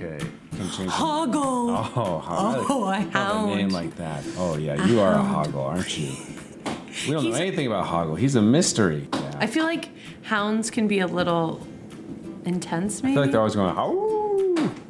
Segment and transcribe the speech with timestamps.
[0.00, 0.18] Okay.
[0.18, 0.60] Can.
[0.60, 1.68] Oh, hoggle.
[1.68, 4.24] Oh, how, Oh, a have a name like that.
[4.38, 6.12] Oh yeah, you are a hoggle, aren't you?
[7.06, 8.18] We don't know anything about hoggle.
[8.18, 9.08] He's a mystery.
[9.12, 9.36] Yeah.
[9.40, 9.90] I feel like
[10.22, 11.66] hounds can be a little
[12.44, 13.12] intense, maybe.
[13.12, 13.74] I feel like they're always going.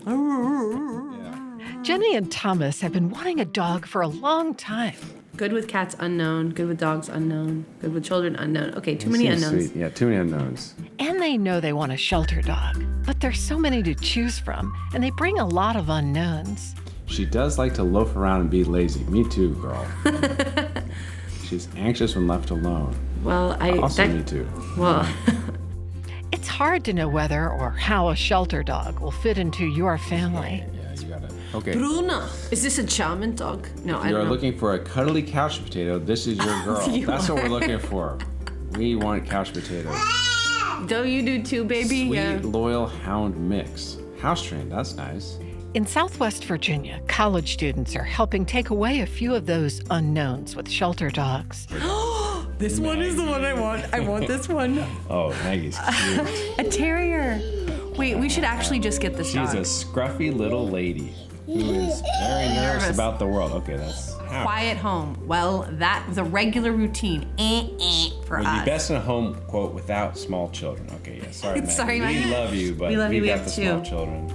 [0.07, 1.01] Oh.
[1.83, 4.95] Jenny and Thomas have been wanting a dog for a long time.
[5.41, 6.51] Good with cats, unknown.
[6.51, 7.65] Good with dogs, unknown.
[7.81, 8.75] Good with children, unknown.
[8.75, 9.71] Okay, too many Seems unknowns.
[9.71, 9.81] sweet.
[9.81, 10.75] Yeah, too many unknowns.
[10.99, 12.85] And they know they want a shelter dog.
[13.07, 16.75] But there's so many to choose from, and they bring a lot of unknowns.
[17.07, 19.03] She does like to loaf around and be lazy.
[19.05, 19.87] Me too, girl.
[21.47, 22.95] She's anxious when left alone.
[23.25, 24.47] Well, I Also, that- me too.
[24.77, 25.09] well,
[26.33, 30.65] It's hard to know whether or how a shelter dog will fit into your family.
[31.55, 31.73] Okay.
[31.73, 33.67] Bruna, is this a charming dog?
[33.85, 34.31] No, I You don't are know.
[34.31, 35.99] looking for a cuddly couch potato.
[35.99, 36.89] This is your girl.
[36.89, 38.19] You That's what we're looking for.
[38.77, 39.99] We want couch potatoes.
[40.87, 42.07] Don't you do too, baby?
[42.07, 42.39] Sweet, Yeah.
[42.43, 43.99] loyal hound mix.
[44.21, 44.71] House trained.
[44.71, 45.39] That's nice.
[45.75, 50.69] In Southwest Virginia, college students are helping take away a few of those unknowns with
[50.69, 51.67] shelter dogs.
[52.59, 53.87] This one is the one I want.
[53.95, 54.85] I want this one.
[55.09, 56.59] Oh, Maggie's cute.
[56.59, 57.41] A terrier.
[57.97, 59.55] Wait, we should actually just get this She's dog.
[59.57, 61.15] a scruffy little lady
[61.53, 62.97] who is very nervous Nervous.
[62.97, 63.53] about the world.
[63.53, 65.21] Okay, that's Quiet home.
[65.27, 67.27] Well, that was a regular routine.
[67.39, 68.61] Eh, eh, for would us.
[68.61, 70.89] be best in a home quote without small children.
[70.97, 71.31] Okay, yeah.
[71.33, 71.73] Sorry, Maggie.
[71.73, 72.31] Sorry, we Maggie.
[72.31, 74.29] love you, but We love you, we got have the small children.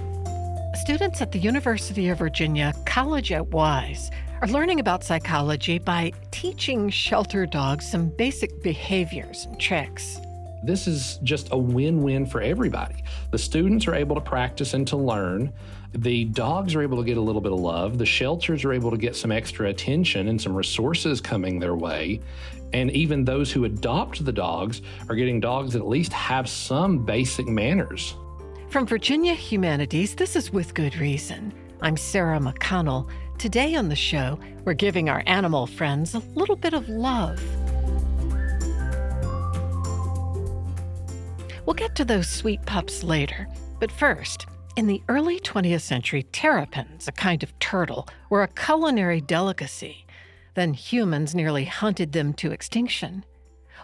[0.74, 4.10] Students at the University of Virginia College at Wise
[4.42, 10.20] are learning about psychology by teaching shelter dogs some basic behaviors and tricks.
[10.62, 12.96] This is just a win win for everybody.
[13.30, 15.52] The students are able to practice and to learn.
[15.98, 17.96] The dogs are able to get a little bit of love.
[17.96, 22.20] The shelters are able to get some extra attention and some resources coming their way.
[22.74, 27.02] And even those who adopt the dogs are getting dogs that at least have some
[27.02, 28.14] basic manners.
[28.68, 31.50] From Virginia Humanities, this is With Good Reason.
[31.80, 33.08] I'm Sarah McConnell.
[33.38, 37.42] Today on the show, we're giving our animal friends a little bit of love.
[41.64, 43.48] We'll get to those sweet pups later,
[43.80, 49.22] but first, in the early 20th century, terrapins, a kind of turtle, were a culinary
[49.22, 50.04] delicacy.
[50.54, 53.24] Then humans nearly hunted them to extinction.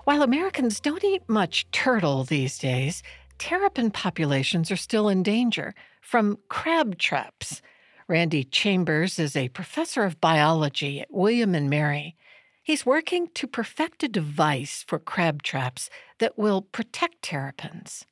[0.05, 3.03] While Americans don't eat much turtle these days,
[3.39, 7.63] terrapin populations are still in danger from crab traps.
[8.07, 12.17] Randy Chambers is a professor of biology at William and Mary.
[12.63, 15.89] He's working to perfect a device for crab traps
[16.19, 18.05] that will protect terrapins.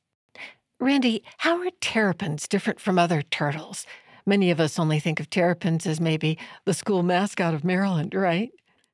[0.81, 3.85] Randy, how are terrapins different from other turtles?
[4.25, 8.49] Many of us only think of terrapins as maybe the school mascot of Maryland, right?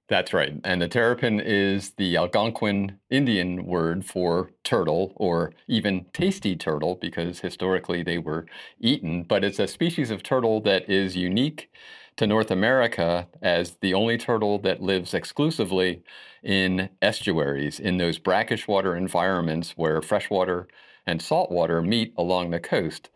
[0.10, 0.54] That's right.
[0.66, 7.40] And the terrapin is the Algonquin Indian word for turtle or even tasty turtle because
[7.40, 8.48] historically they were
[8.82, 9.24] eaten.
[9.24, 11.72] But it's a species of turtle that is unique
[12.18, 16.04] to North America as the only turtle that lives exclusively
[16.44, 20.68] in estuaries, in those brackish water environments where freshwater
[21.08, 23.10] and saltwater meet along the coast.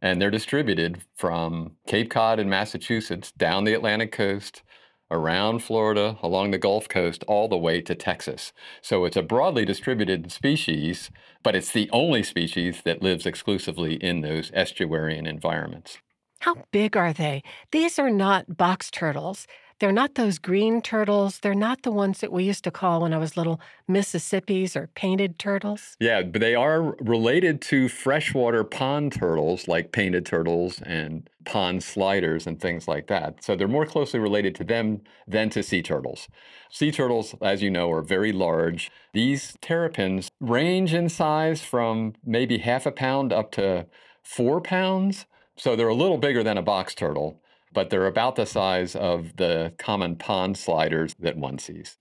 [0.00, 4.62] And they're distributed from Cape Cod in Massachusetts down the Atlantic coast
[5.10, 8.52] around Florida, along the Gulf Coast, all the way to Texas.
[8.82, 11.10] So it's a broadly distributed species,
[11.42, 15.98] but it's the only species that lives exclusively in those estuarine environments.
[16.40, 17.42] How big are they?
[17.72, 19.46] These are not box turtles.
[19.80, 21.38] They're not those green turtles.
[21.38, 24.88] They're not the ones that we used to call when I was little Mississippis or
[24.94, 25.96] painted turtles.
[26.00, 32.46] Yeah, but they are related to freshwater pond turtles like painted turtles and pond sliders
[32.46, 33.44] and things like that.
[33.44, 36.28] So they're more closely related to them than to sea turtles.
[36.70, 38.90] Sea turtles, as you know, are very large.
[39.12, 43.86] These terrapins range in size from maybe half a pound up to
[44.22, 45.26] four pounds.
[45.56, 47.40] So they're a little bigger than a box turtle,
[47.72, 51.98] but they're about the size of the common pond sliders that one sees.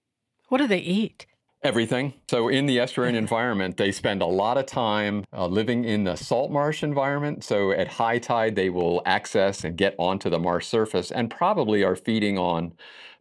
[0.49, 1.25] What do they eat?
[1.63, 2.13] Everything.
[2.29, 6.15] So, in the estuarine environment, they spend a lot of time uh, living in the
[6.15, 7.43] salt marsh environment.
[7.43, 11.83] So, at high tide, they will access and get onto the marsh surface and probably
[11.83, 12.73] are feeding on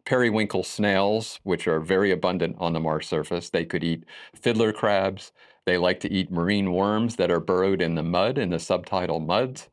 [0.05, 3.49] periwinkle snails, which are very abundant on the marsh surface.
[3.49, 5.33] They could eat fiddler crabs.
[5.65, 9.19] They like to eat marine worms that are burrowed in the mud, in the subtidal
[9.19, 9.67] muds.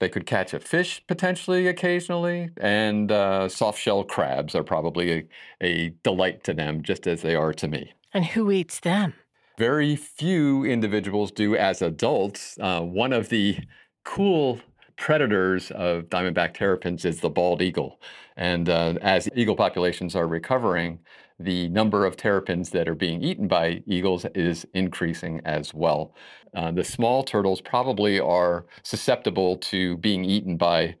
[0.00, 5.24] They could catch a fish potentially occasionally, and uh, soft shell crabs are probably a,
[5.60, 7.92] a delight to them, just as they are to me.
[8.14, 9.14] And who eats them?
[9.58, 12.56] Very few individuals do as adults.
[12.60, 13.58] Uh, one of the
[14.04, 14.60] cool
[14.96, 18.00] predators of diamondback terrapins is the bald eagle.
[18.38, 21.00] And uh, as eagle populations are recovering,
[21.40, 26.14] the number of terrapins that are being eaten by eagles is increasing as well.
[26.54, 30.94] Uh, the small turtles probably are susceptible to being eaten by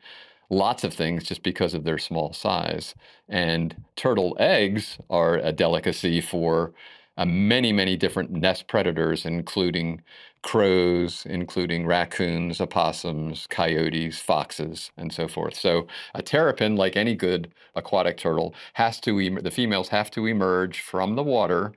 [0.50, 2.94] lots of things just because of their small size.
[3.28, 6.72] And turtle eggs are a delicacy for
[7.16, 10.02] uh, many, many different nest predators, including
[10.42, 15.54] crows, including raccoons, opossums, coyotes, foxes, and so forth.
[15.54, 20.26] So a terrapin, like any good aquatic turtle, has to em- the females have to
[20.26, 21.72] emerge from the water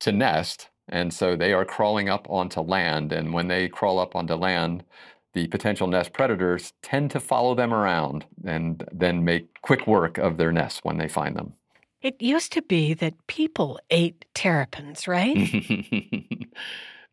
[0.00, 3.12] to nest, and so they are crawling up onto land.
[3.12, 4.84] And when they crawl up onto land,
[5.32, 10.36] the potential nest predators tend to follow them around and then make quick work of
[10.36, 11.54] their nests when they find them.
[12.02, 15.36] It used to be that people ate terrapins, right?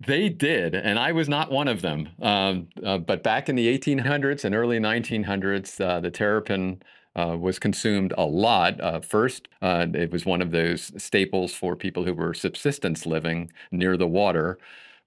[0.05, 2.09] they did, and I was not one of them.
[2.21, 6.81] Um, uh, but back in the 1800s and early 1900s, uh, the terrapin
[7.15, 8.79] uh, was consumed a lot.
[8.81, 13.51] Uh, first, uh, it was one of those staples for people who were subsistence living
[13.71, 14.57] near the water.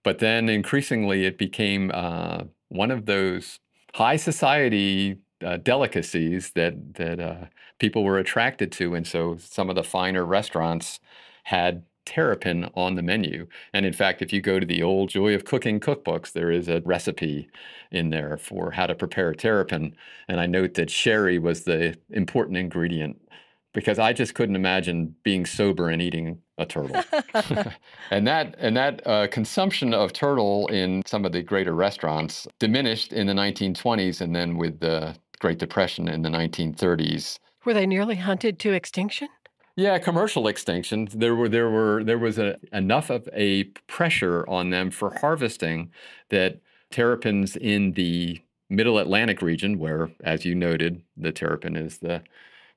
[0.02, 3.58] But then increasingly, it became uh, one of those
[3.94, 7.46] high society uh, delicacies that that uh,
[7.78, 11.00] people were attracted to, and so some of the finer restaurants
[11.44, 13.46] had terrapin on the menu.
[13.72, 16.68] And in fact, if you go to the old Joy of Cooking cookbooks, there is
[16.68, 17.50] a recipe
[17.90, 19.94] in there for how to prepare terrapin.
[20.28, 23.20] And I note that sherry was the important ingredient
[23.74, 27.04] because I just couldn't imagine being sober and eating a turtle.
[28.10, 33.12] and that and that uh, consumption of turtle in some of the greater restaurants diminished
[33.12, 37.38] in the 1920s, and then with the Great Depression in the 1930s.
[37.66, 39.28] Were they nearly hunted to extinction?
[39.76, 41.08] Yeah, commercial extinction.
[41.12, 45.90] There were there were there was a, enough of a pressure on them for harvesting
[46.30, 48.40] that terrapins in the
[48.70, 52.22] Middle Atlantic region, where, as you noted, the terrapin is the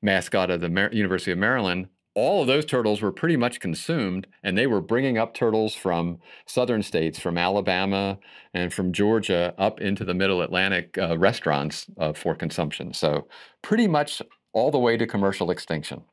[0.01, 4.27] mascot of the Mar- University of Maryland, all of those turtles were pretty much consumed,
[4.43, 8.19] and they were bringing up turtles from southern states, from Alabama
[8.53, 12.93] and from Georgia, up into the Middle Atlantic uh, restaurants uh, for consumption.
[12.93, 13.27] So,
[13.61, 14.21] pretty much
[14.53, 16.03] all the way to commercial extinction.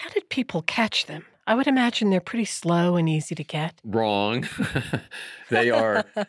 [0.00, 1.26] How did people catch them?
[1.46, 3.74] I would imagine they're pretty slow and easy to get.
[3.84, 4.48] Wrong.
[5.50, 6.04] they are.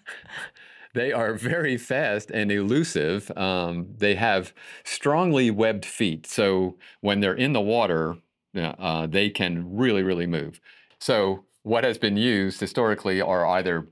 [0.94, 3.32] They are very fast and elusive.
[3.38, 4.54] Um, they have
[4.84, 6.28] strongly webbed feet.
[6.28, 8.18] So when they're in the water,
[8.54, 10.60] uh, they can really, really move.
[11.00, 13.88] So what has been used historically are either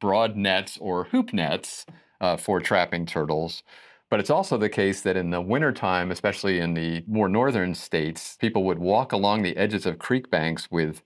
[0.00, 1.84] broad nets or hoop nets
[2.22, 3.62] uh, for trapping turtles.
[4.10, 8.36] But it's also the case that in the wintertime, especially in the more northern states,
[8.40, 11.02] people would walk along the edges of creek banks with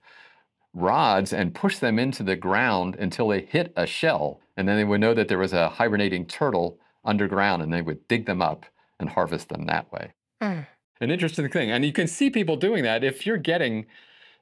[0.73, 4.39] rods and push them into the ground until they hit a shell.
[4.55, 8.07] And then they would know that there was a hibernating turtle underground and they would
[8.07, 8.65] dig them up
[8.99, 10.13] and harvest them that way.
[10.41, 10.67] Mm.
[11.01, 11.69] An interesting thing.
[11.71, 13.85] And you can see people doing that if you're getting,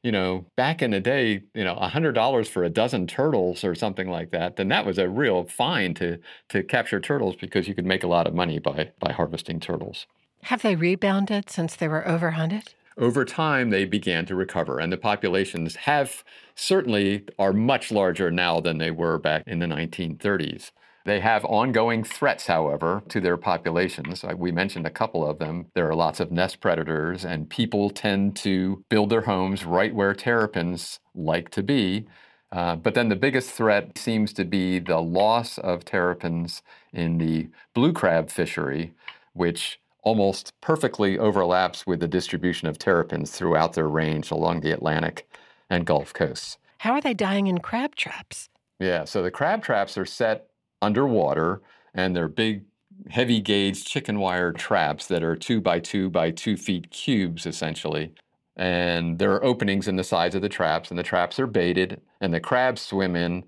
[0.03, 3.75] you know, back in the day, you know, a $100 for a dozen turtles or
[3.75, 6.17] something like that, then that was a real fine to
[6.49, 10.07] to capture turtles because you could make a lot of money by by harvesting turtles.
[10.43, 12.73] Have they rebounded since they were overhunted?
[12.97, 16.23] over time they began to recover and the populations have
[16.55, 20.71] certainly are much larger now than they were back in the 1930s
[21.05, 25.89] they have ongoing threats however to their populations we mentioned a couple of them there
[25.89, 30.99] are lots of nest predators and people tend to build their homes right where terrapins
[31.15, 32.05] like to be
[32.51, 36.61] uh, but then the biggest threat seems to be the loss of terrapins
[36.91, 38.93] in the blue crab fishery
[39.33, 45.29] which almost perfectly overlaps with the distribution of terrapins throughout their range along the Atlantic
[45.69, 46.57] and Gulf coasts.
[46.79, 48.49] How are they dying in crab traps?
[48.79, 50.47] Yeah, so the crab traps are set
[50.81, 51.61] underwater
[51.93, 52.63] and they're big,
[53.09, 58.13] heavy gauge chicken wire traps that are two by two by two feet cubes essentially.
[58.55, 62.01] And there are openings in the sides of the traps, and the traps are baited,
[62.19, 63.45] and the crabs swim in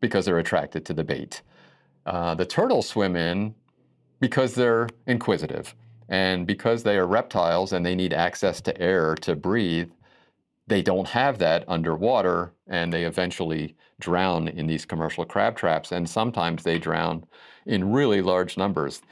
[0.00, 1.42] because they're attracted to the bait.
[2.06, 3.54] Uh, the turtles swim in
[4.20, 5.74] because they're inquisitive.
[6.08, 9.90] And because they are reptiles and they need access to air to breathe,
[10.66, 15.92] they don't have that underwater and they eventually drown in these commercial crab traps.
[15.92, 17.24] And sometimes they drown
[17.64, 19.02] in really large numbers.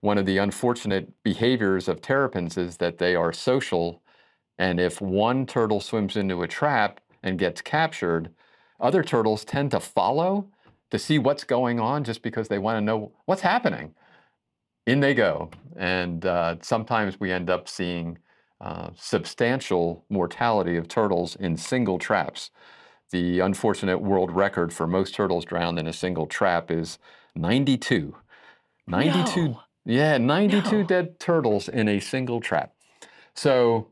[0.00, 4.02] One of the unfortunate behaviors of terrapins is that they are social.
[4.58, 8.30] And if one turtle swims into a trap and gets captured,
[8.80, 10.48] other turtles tend to follow
[10.90, 13.94] to see what's going on just because they want to know what's happening
[14.86, 15.50] in they go.
[15.76, 18.18] And uh, sometimes we end up seeing
[18.60, 22.50] uh, substantial mortality of turtles in single traps.
[23.14, 26.98] The unfortunate world record for most turtles drowned in a single trap is
[27.36, 28.16] 92.
[28.88, 29.60] 92 No.
[29.84, 30.82] Yeah, 92 No.
[30.82, 32.74] dead turtles in a single trap.
[33.32, 33.86] So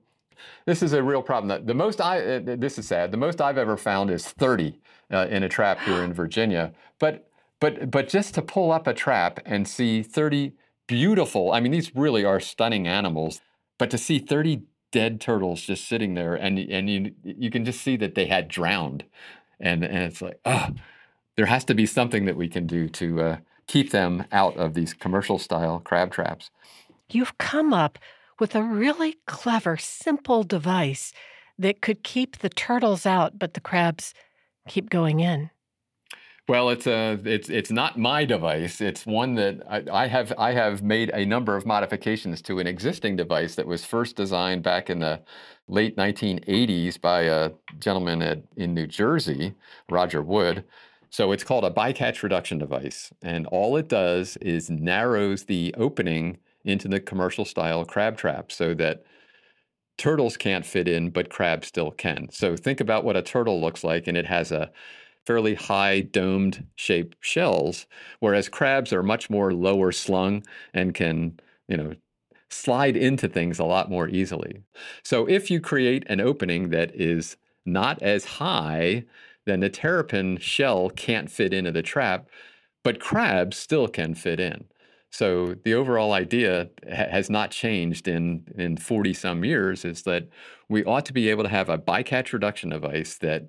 [0.67, 1.65] this is a real problem.
[1.65, 3.13] The- most I uh, this is sad.
[3.13, 4.81] The most I've ever found is 30
[5.13, 6.73] uh, in a trap here in Virginia.
[6.99, 10.55] But but but just to pull up a trap and see 30
[10.89, 11.53] beautiful.
[11.53, 13.41] I mean, these really are stunning animals.
[13.79, 14.63] But to see 30
[14.93, 18.47] dead turtles just sitting there, and and you you can just see that they had
[18.47, 19.05] drowned,
[19.59, 20.71] and and it's like ah,
[21.37, 24.75] there has to be something that we can do to uh, keep them out of
[24.75, 26.51] these commercial style crab traps.
[27.11, 27.99] You've come up
[28.39, 31.13] with a really clever, simple device
[31.59, 34.15] that could keep the turtles out, but the crabs
[34.69, 35.51] keep going in.
[36.49, 38.81] Well, it's a it's it's not my device.
[38.81, 42.67] It's one that I, I have I have made a number of modifications to an
[42.67, 45.23] existing device that was first designed back in the
[45.69, 49.55] late 1980s by a gentleman at, in New Jersey,
[49.89, 50.65] Roger Wood.
[51.11, 56.39] So it's called a bycatch reduction device, and all it does is narrows the opening
[56.65, 59.05] into the commercial style crab trap so that
[59.99, 62.29] turtles can't fit in, but crabs still can.
[62.31, 64.71] So think about what a turtle looks like, and it has a
[65.27, 67.87] fairly high domed shaped shells,
[68.21, 70.43] whereas crabs are much more lower slung
[70.75, 71.39] and can,
[71.69, 71.95] you know,
[72.51, 74.63] slide into things a lot more easily.
[75.05, 79.05] So if you create an opening that is not as high,
[79.47, 82.29] then the terrapin shell can't fit into the trap,
[82.85, 84.65] but crabs still can fit in.
[85.11, 90.29] So the overall idea ha- has not changed in in 40 some years is that
[90.69, 93.49] we ought to be able to have a bycatch reduction device that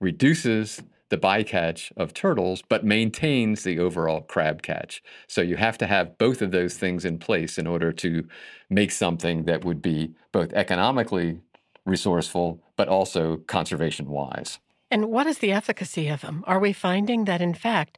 [0.00, 0.82] reduces
[1.14, 5.00] the bycatch of turtles but maintains the overall crab catch.
[5.28, 8.26] So you have to have both of those things in place in order to
[8.68, 11.38] make something that would be both economically
[11.86, 14.58] resourceful but also conservation wise.
[14.90, 16.42] And what is the efficacy of them?
[16.48, 17.96] Are we finding that, in fact,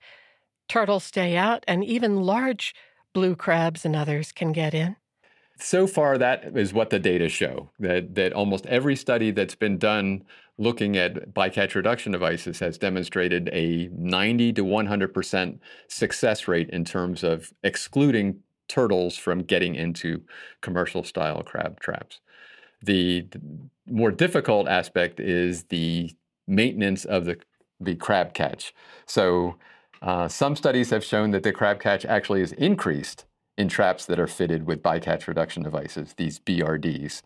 [0.68, 2.74] turtles stay out and even large
[3.14, 4.96] blue crabs and others can get in?
[5.58, 9.78] So far that is what the data show that that almost every study that's been
[9.78, 10.22] done
[10.58, 15.58] looking at bycatch reduction devices has demonstrated a 90 to 100%
[15.88, 20.22] success rate in terms of excluding turtles from getting into
[20.62, 22.20] commercial style crab traps.
[22.82, 23.26] The
[23.86, 26.14] more difficult aspect is the
[26.46, 27.38] maintenance of the
[27.78, 28.74] the crab catch.
[29.04, 29.56] So
[30.00, 33.26] uh, some studies have shown that the crab catch actually is increased
[33.58, 37.22] in traps that are fitted with bycatch reduction devices, these BRDs.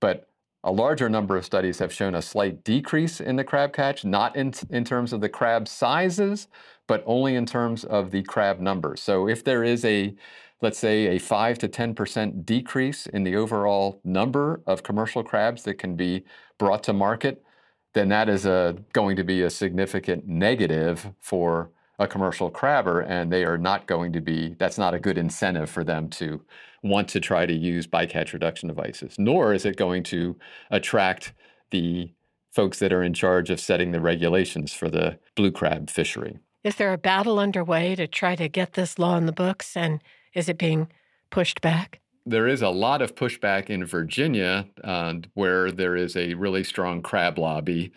[0.00, 0.28] But
[0.62, 4.34] a larger number of studies have shown a slight decrease in the crab catch, not
[4.34, 6.48] in, in terms of the crab sizes,
[6.86, 9.02] but only in terms of the crab numbers.
[9.02, 10.14] So if there is a,
[10.62, 15.74] let's say, a 5 to 10% decrease in the overall number of commercial crabs that
[15.74, 16.24] can be
[16.58, 17.44] brought to market,
[17.92, 23.32] then that is a, going to be a significant negative for a commercial crabber, and
[23.32, 26.42] they are not going to be, that's not a good incentive for them to
[26.82, 30.36] want to try to use bycatch reduction devices, nor is it going to
[30.70, 31.32] attract
[31.70, 32.12] the
[32.54, 36.38] folks that are in charge of setting the regulations for the blue crab fishery.
[36.62, 39.76] Is there a battle underway to try to get this law in the books?
[39.76, 40.00] And
[40.34, 40.88] is it being
[41.30, 42.00] pushed back?
[42.26, 47.02] There is a lot of pushback in Virginia uh, where there is a really strong
[47.02, 47.92] crab lobby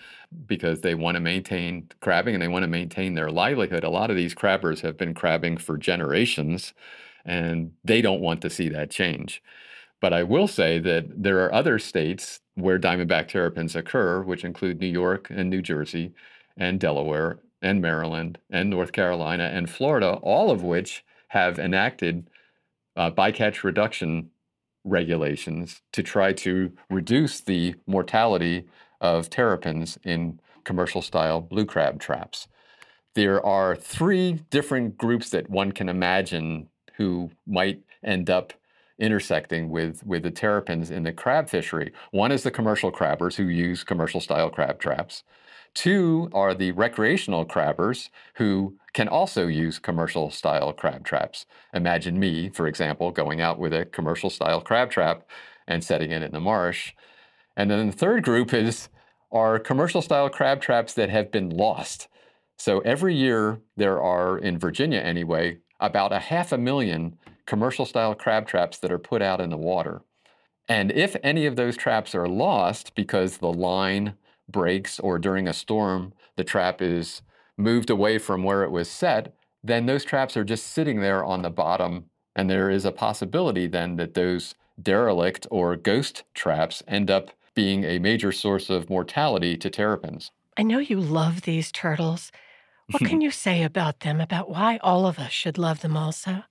[0.46, 3.86] because they want to maintain crabbing and they want to maintain their livelihood.
[3.86, 6.74] A lot of these crabbers have been crabbing for generations
[7.24, 9.42] and they don't want to see that change.
[10.02, 14.80] But I will say that there are other states where diamondback terrapins occur, which include
[14.80, 16.14] New York and New Jersey
[16.58, 22.30] and Delaware and Maryland and North Carolina and Florida, all of which have enacted
[22.98, 24.30] uh, bycatch reduction
[24.84, 28.68] regulations to try to reduce the mortality
[29.00, 32.48] of terrapins in commercial style blue crab traps.
[33.14, 38.54] There are three different groups that one can imagine who might end up
[39.00, 41.94] intersecting with, with the terrapins in the crab fishery.
[42.12, 45.24] One is the commercial crabbers who use commercial style crab traps.
[45.78, 51.46] Two are the recreational crabbers who can also use commercial style crab traps.
[51.72, 55.30] Imagine me, for example, going out with a commercial style crab trap
[55.68, 56.94] and setting it in the marsh.
[57.56, 58.90] And then the third group is
[59.32, 62.08] are commercial style crab traps that have been lost.
[62.58, 68.16] So every year there are, in Virginia anyway, about a half a million commercial style
[68.16, 70.02] crab traps that are put out in the water.
[70.68, 74.16] And if any of those traps are lost because the line
[74.50, 77.22] breaks or during a storm the trap is
[77.58, 81.42] moved away from where it was set, then those traps are just sitting there on
[81.42, 82.06] the bottom.
[82.36, 87.84] And there is a possibility then that those derelict or ghost traps end up being
[87.84, 90.32] a major source of mortality to terrapins.
[90.56, 92.32] I know you love these turtles.
[92.92, 96.44] What can you say about them, about why all of us should love them also?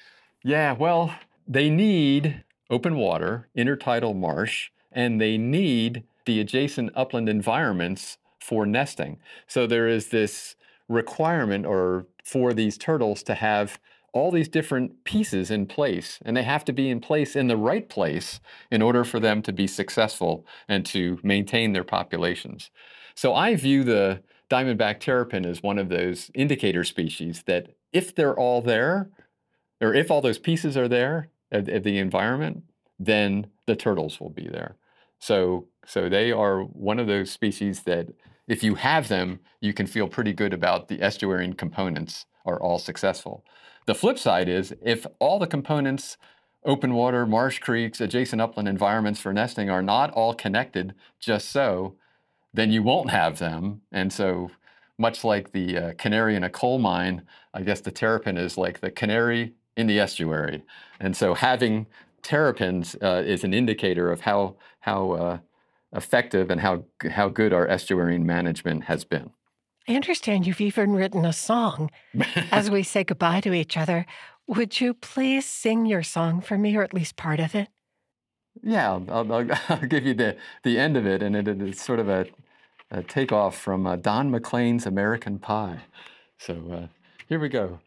[0.43, 1.15] Yeah, well,
[1.47, 9.19] they need open water, intertidal marsh, and they need the adjacent upland environments for nesting.
[9.47, 10.57] So there is this
[10.89, 13.81] requirement or for these turtles to have
[14.13, 17.57] all these different pieces in place and they have to be in place in the
[17.57, 18.41] right place
[18.71, 22.71] in order for them to be successful and to maintain their populations.
[23.15, 28.39] So I view the diamondback terrapin as one of those indicator species that if they're
[28.39, 29.11] all there,
[29.81, 32.63] or if all those pieces are there of, of the environment,
[32.99, 34.77] then the turtles will be there.
[35.19, 38.09] So, so they are one of those species that
[38.49, 42.79] if you have them, you can feel pretty good about the estuarine components are all
[42.79, 43.45] successful.
[43.87, 46.17] The flip side is if all the components,
[46.65, 51.97] open water, marsh creeks, adjacent upland environments for nesting are not all connected just so,
[52.53, 53.83] then you won't have them.
[53.93, 54.51] And so
[54.99, 57.23] much like the uh, canary in a coal mine,
[57.55, 60.65] I guess the terrapin is like the canary in the estuary.
[60.99, 61.87] And so having
[62.23, 65.39] terrapins uh, is an indicator of how, how uh,
[65.97, 69.31] effective and how, how good our estuarine management has been.
[69.89, 71.91] I understand you've even written a song.
[72.51, 74.05] As we say goodbye to each other,
[74.47, 77.69] would you please sing your song for me, or at least part of it?
[78.63, 82.01] Yeah, I'll, I'll, I'll give you the, the end of it, and it, it's sort
[82.01, 82.27] of a,
[82.91, 85.81] a takeoff from uh, Don McLean's American Pie.
[86.39, 86.87] So uh,
[87.29, 87.81] here we go.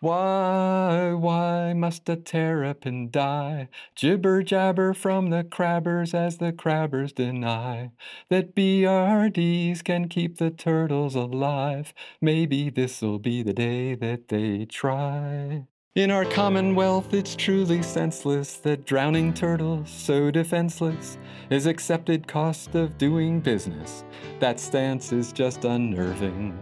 [0.00, 3.68] Why, why must a terrapin die?
[3.94, 7.92] Jibber jabber from the crabbers as the crabbers deny
[8.28, 11.94] that BRDs can keep the turtles alive.
[12.20, 15.66] Maybe this'll be the day that they try.
[15.94, 21.16] In our commonwealth, it's truly senseless that drowning turtles, so defenseless,
[21.48, 24.04] is accepted cost of doing business.
[24.38, 26.54] That stance is just unnerving.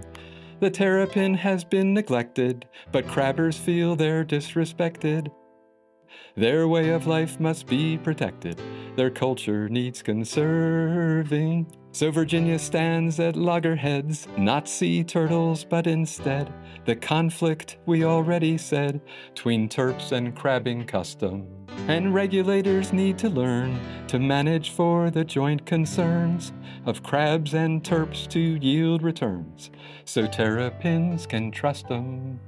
[0.60, 5.28] The terrapin has been neglected, but crabbers feel they're disrespected.
[6.36, 8.60] Their way of life must be protected.
[8.96, 11.66] Their culture needs conserving.
[11.92, 16.52] So Virginia stands at loggerheads, not sea turtles, but instead
[16.84, 19.00] the conflict we already said
[19.34, 21.46] tween terps and crabbing custom.
[21.88, 26.52] And regulators need to learn to manage for the joint concerns
[26.86, 29.70] of crabs and terps to yield returns,
[30.04, 32.40] so terrapins can trust them.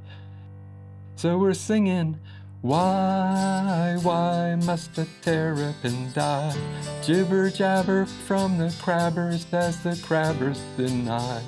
[1.16, 2.18] So we're singing
[2.62, 6.56] why, why must the terrapin die?
[7.02, 11.42] Jibber jabber from the crabbers as the crabbers deny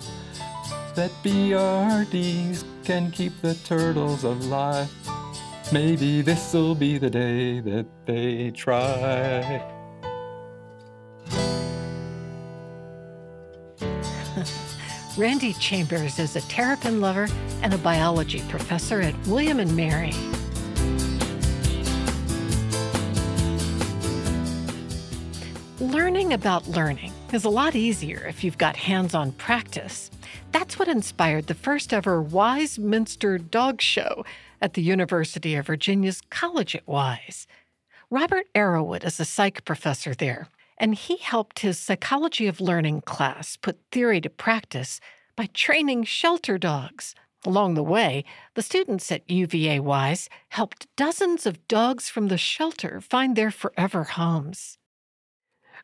[0.98, 4.90] that BRDs can keep the turtles alive.
[5.72, 9.62] Maybe this'll be the day that they try.
[15.16, 17.28] Randy Chambers is a terrapin lover
[17.62, 20.12] and a biology professor at William and Mary.
[25.78, 30.10] Learning about learning is a lot easier if you've got hands on practice.
[30.50, 34.24] That's what inspired the first ever Wise Minster Dog Show
[34.62, 37.46] at the University of Virginia's College at Wise.
[38.10, 43.56] Robert Arrowood is a psych professor there, and he helped his Psychology of Learning class
[43.56, 44.98] put theory to practice
[45.36, 47.14] by training shelter dogs.
[47.44, 53.02] Along the way, the students at UVA Wise helped dozens of dogs from the shelter
[53.02, 54.77] find their forever homes.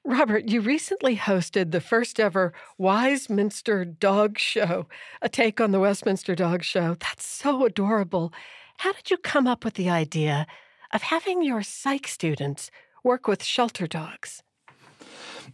[0.06, 4.86] Robert, you recently hosted the first ever Wiseminster Dog Show,
[5.22, 6.94] a take on the Westminster Dog Show.
[7.00, 8.30] That's so adorable.
[8.76, 10.46] How did you come up with the idea
[10.92, 12.70] of having your psych students
[13.02, 14.42] work with shelter dogs?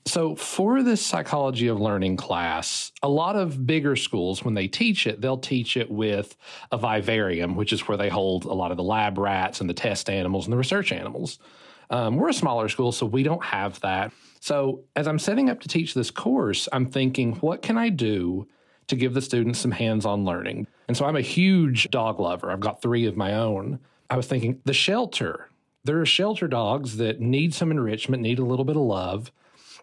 [0.05, 5.07] So, for this psychology of learning class, a lot of bigger schools, when they teach
[5.07, 6.37] it, they'll teach it with
[6.73, 9.75] a vivarium, which is where they hold a lot of the lab rats and the
[9.75, 11.39] test animals and the research animals.
[11.91, 14.13] Um, we're a smaller school, so we don't have that.
[14.41, 18.47] So, as I'm setting up to teach this course, I'm thinking, what can I do
[18.87, 20.67] to give the students some hands on learning?
[20.89, 22.51] And so, I'm a huge dog lover.
[22.51, 23.81] I've got three of my own.
[24.09, 25.49] I was thinking, the shelter.
[25.85, 29.33] There are shelter dogs that need some enrichment, need a little bit of love.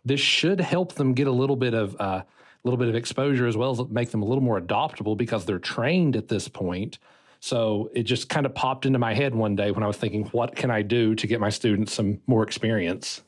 [0.05, 2.21] This should help them get a little bit of a uh,
[2.63, 5.59] little bit of exposure as well as make them a little more adoptable because they're
[5.59, 6.99] trained at this point.
[7.39, 10.25] So it just kind of popped into my head one day when I was thinking,
[10.25, 13.21] what can I do to get my students some more experience?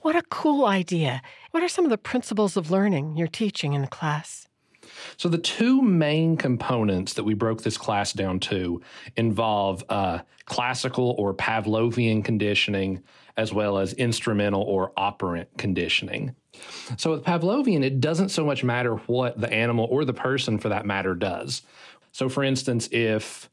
[0.00, 1.22] What a cool idea.
[1.50, 4.46] What are some of the principles of learning you're teaching in the class?
[5.16, 8.80] So, the two main components that we broke this class down to
[9.16, 13.02] involve uh, classical or Pavlovian conditioning,
[13.36, 16.34] as well as instrumental or operant conditioning.
[16.96, 20.68] So, with Pavlovian, it doesn't so much matter what the animal or the person for
[20.68, 21.62] that matter does.
[22.16, 23.50] So, for instance, if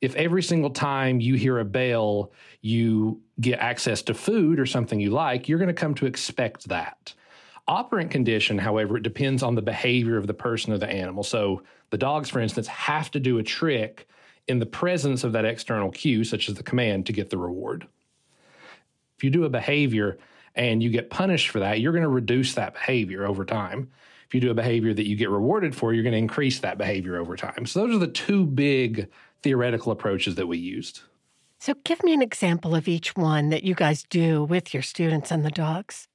[0.00, 4.98] if every single time you hear a bell, you get access to food or something
[4.98, 7.14] you like, you're going to come to expect that.
[7.68, 11.22] Operant condition, however, it depends on the behavior of the person or the animal.
[11.22, 14.08] So the dogs, for instance, have to do a trick
[14.48, 17.86] in the presence of that external cue, such as the command, to get the reward.
[19.18, 20.18] If you do a behavior
[20.56, 23.92] and you get punished for that, you're going to reduce that behavior over time.
[24.30, 26.78] If you do a behavior that you get rewarded for, you're going to increase that
[26.78, 27.66] behavior over time.
[27.66, 29.08] So those are the two big
[29.42, 31.00] theoretical approaches that we used.
[31.58, 35.32] So, give me an example of each one that you guys do with your students
[35.32, 36.06] and the dogs.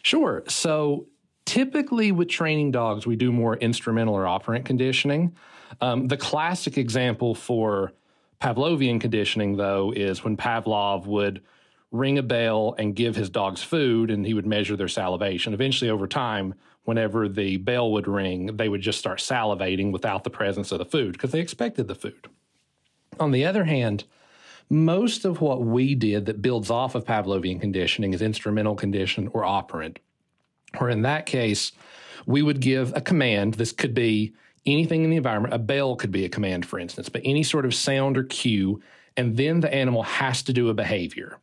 [0.00, 0.42] Sure.
[0.48, 1.06] So,
[1.44, 5.36] typically with training dogs, we do more instrumental or operant conditioning.
[5.82, 7.92] Um, the classic example for
[8.40, 11.42] Pavlovian conditioning, though, is when Pavlov would
[11.92, 15.52] ring a bell and give his dogs food and he would measure their salivation.
[15.52, 20.30] Eventually, over time, whenever the bell would ring, they would just start salivating without the
[20.30, 22.28] presence of the food because they expected the food.
[23.18, 24.04] On the other hand,
[24.68, 29.44] most of what we did that builds off of Pavlovian conditioning is instrumental condition or
[29.44, 29.98] operant.
[30.78, 31.72] Or in that case,
[32.26, 33.54] we would give a command.
[33.54, 34.32] This could be
[34.64, 35.54] anything in the environment.
[35.54, 38.80] A bell could be a command, for instance, but any sort of sound or cue,
[39.16, 41.38] and then the animal has to do a behavior.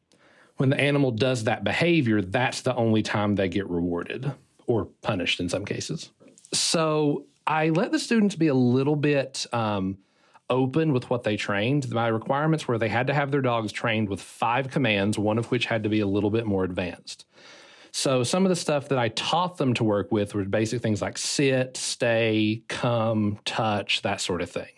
[0.56, 4.34] When the animal does that behavior, that's the only time they get rewarded
[4.68, 6.12] or punished in some cases.
[6.54, 9.98] So I let the students be a little bit um,
[10.50, 11.90] open with what they trained.
[11.90, 15.50] My requirements were they had to have their dogs trained with five commands, one of
[15.52, 17.26] which had to be a little bit more advanced.
[17.92, 21.02] So some of the stuff that I taught them to work with were basic things
[21.02, 24.70] like sit, stay, come, touch, that sort of thing.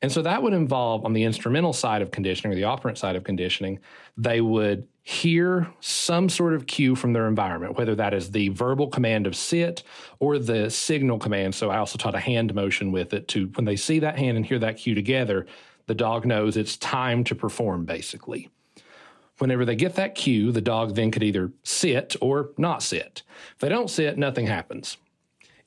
[0.00, 3.16] And so that would involve on the instrumental side of conditioning or the operant side
[3.16, 3.80] of conditioning,
[4.16, 8.88] they would hear some sort of cue from their environment, whether that is the verbal
[8.88, 9.82] command of sit
[10.20, 11.54] or the signal command.
[11.54, 14.36] So I also taught a hand motion with it to when they see that hand
[14.36, 15.46] and hear that cue together,
[15.86, 18.50] the dog knows it's time to perform basically.
[19.38, 23.22] Whenever they get that cue, the dog then could either sit or not sit.
[23.54, 24.98] If they don't sit, nothing happens.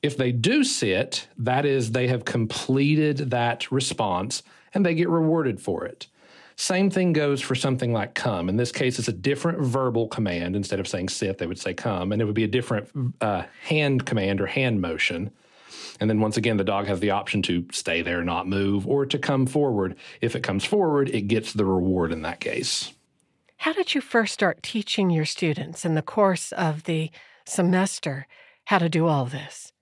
[0.02, 4.42] If they do sit, that is, they have completed that response
[4.74, 6.08] and they get rewarded for it.
[6.56, 8.48] Same thing goes for something like come.
[8.48, 10.54] In this case, it's a different verbal command.
[10.54, 13.44] Instead of saying sit, they would say come, and it would be a different uh,
[13.62, 15.30] hand command or hand motion.
[15.98, 19.06] And then once again, the dog has the option to stay there, not move, or
[19.06, 19.96] to come forward.
[20.20, 22.92] If it comes forward, it gets the reward in that case.
[23.58, 27.10] How did you first start teaching your students in the course of the
[27.46, 28.26] semester
[28.64, 29.72] how to do all this?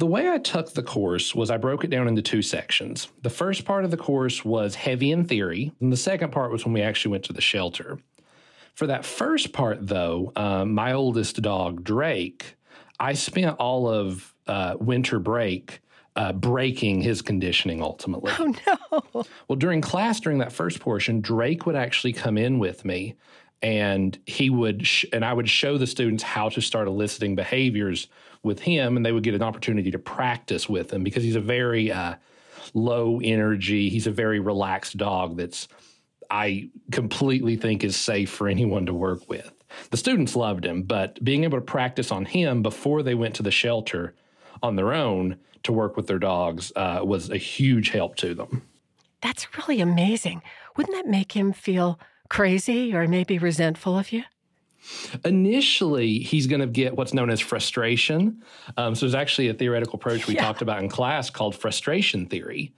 [0.00, 3.08] The way I took the course was I broke it down into two sections.
[3.20, 6.64] The first part of the course was heavy in theory, and the second part was
[6.64, 7.98] when we actually went to the shelter.
[8.74, 12.56] For that first part, though, um, my oldest dog, Drake,
[12.98, 15.82] I spent all of uh, winter break
[16.16, 18.32] uh, breaking his conditioning ultimately.
[18.38, 19.24] Oh, no.
[19.48, 23.16] Well, during class, during that first portion, Drake would actually come in with me
[23.62, 28.08] and he would, sh- and I would show the students how to start eliciting behaviors
[28.42, 31.40] with him, and they would get an opportunity to practice with him because he's a
[31.40, 32.14] very uh,
[32.74, 33.88] low energy.
[33.90, 35.68] He's a very relaxed dog that's
[36.30, 39.52] I completely think is safe for anyone to work with.
[39.90, 43.42] The students loved him, but being able to practice on him before they went to
[43.42, 44.14] the shelter
[44.62, 48.62] on their own to work with their dogs uh, was a huge help to them.
[49.20, 50.42] That's really amazing.
[50.76, 51.98] Wouldn't that make him feel
[52.30, 54.22] crazy or maybe resentful of you?
[55.26, 58.42] Initially, he's going to get what's known as frustration.
[58.78, 60.44] Um, so there's actually a theoretical approach we Yeah.
[60.44, 62.72] talked about in class called frustration theory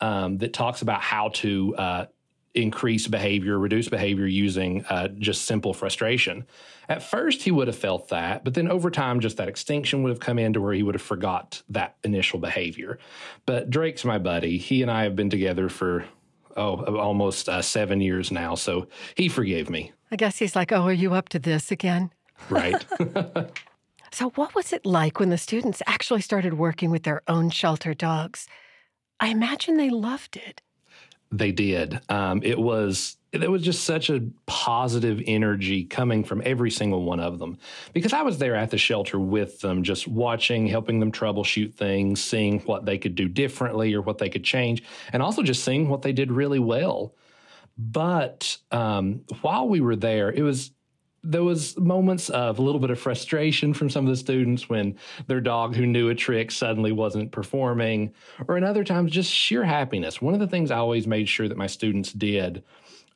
[0.00, 2.06] um, that talks about how to uh,
[2.54, 6.46] increase behavior, reduce behavior using uh, just simple frustration.
[6.88, 10.10] At first, he would have felt that, but then over time, just that extinction would
[10.10, 12.98] have come in to where he would have forgot that initial behavior.
[13.46, 14.56] But Drake's my buddy.
[14.58, 16.04] He and I have been together for
[16.58, 19.92] oh almost uh, seven years now, so he forgave me.
[20.10, 22.10] I guess he's like, oh, are you up to this again?
[22.50, 22.84] Right.
[24.10, 27.94] So, what was it like when the students actually started working with their own shelter
[27.94, 28.46] dogs?
[29.20, 30.62] I imagine they loved it.
[31.30, 32.00] They did.
[32.08, 37.20] Um, it was there was just such a positive energy coming from every single one
[37.20, 37.58] of them
[37.92, 42.22] because I was there at the shelter with them, just watching, helping them troubleshoot things,
[42.22, 45.88] seeing what they could do differently or what they could change, and also just seeing
[45.88, 47.14] what they did really well.
[47.76, 50.72] But um, while we were there, it was
[51.24, 54.96] there was moments of a little bit of frustration from some of the students when
[55.26, 58.14] their dog who knew a trick suddenly wasn't performing
[58.46, 61.48] or in other times just sheer happiness one of the things i always made sure
[61.48, 62.62] that my students did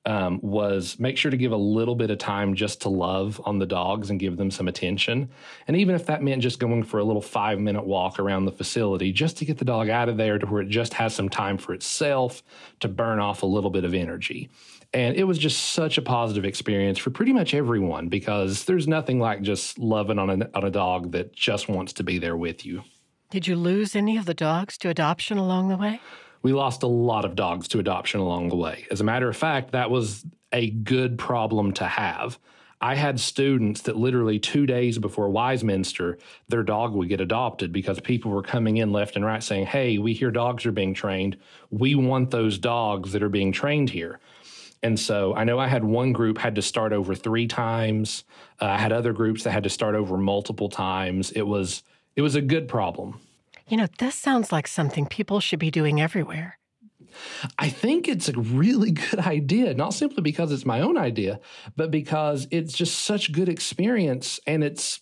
[0.04, 3.58] um, was make sure to give a little bit of time just to love on
[3.58, 5.30] the dogs and give them some attention.
[5.68, 8.52] And even if that meant just going for a little five minute walk around the
[8.52, 11.28] facility, just to get the dog out of there to where it just has some
[11.28, 12.42] time for itself
[12.80, 14.50] to burn off a little bit of energy.
[14.94, 19.20] And it was just such a positive experience for pretty much everyone because there's nothing
[19.20, 22.66] like just loving on a, on a dog that just wants to be there with
[22.66, 22.82] you.
[23.30, 26.00] Did you lose any of the dogs to adoption along the way?
[26.42, 28.87] We lost a lot of dogs to adoption along the way.
[28.90, 32.38] As a matter of fact, that was a good problem to have.
[32.81, 38.00] I had students that literally two days before Wiseminster, their dog would get adopted because
[38.00, 41.37] people were coming in left and right saying, Hey, we hear dogs are being trained.
[41.70, 44.18] We want those dogs that are being trained here.
[44.83, 48.24] And so I know I had one group had to start over three times.
[48.61, 51.31] Uh, I had other groups that had to start over multiple times.
[51.31, 51.85] It was
[52.16, 53.20] it was a good problem.
[53.68, 56.59] You know, this sounds like something people should be doing everywhere.
[57.59, 61.40] I think it's a really good idea, not simply because it's my own idea,
[61.77, 65.01] but because it's just such good experience and it's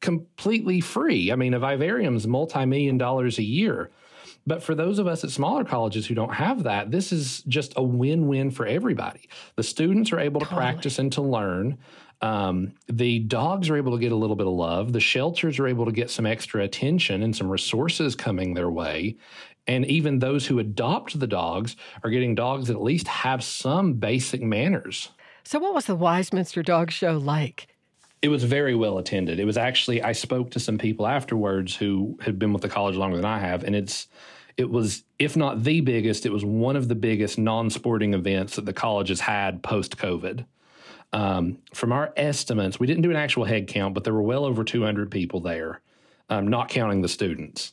[0.00, 1.32] completely free.
[1.32, 3.90] I mean, a vivarium's multi-million dollars a year.
[4.46, 7.74] But for those of us at smaller colleges who don't have that, this is just
[7.76, 9.28] a win-win for everybody.
[9.56, 10.60] The students are able to totally.
[10.62, 11.76] practice and to learn.
[12.20, 14.92] Um, the dogs are able to get a little bit of love.
[14.92, 19.16] The shelters are able to get some extra attention and some resources coming their way.
[19.66, 23.94] And even those who adopt the dogs are getting dogs that at least have some
[23.94, 25.10] basic manners.
[25.44, 27.68] So, what was the Wiseminster Dog Show like?
[28.20, 29.38] It was very well attended.
[29.38, 32.96] It was actually, I spoke to some people afterwards who had been with the college
[32.96, 34.08] longer than I have, and it's,
[34.56, 38.56] it was, if not the biggest, it was one of the biggest non sporting events
[38.56, 40.44] that the college has had post COVID.
[41.12, 44.44] Um, from our estimates, we didn't do an actual head count, but there were well
[44.44, 45.80] over 200 people there,
[46.28, 47.72] um, not counting the students.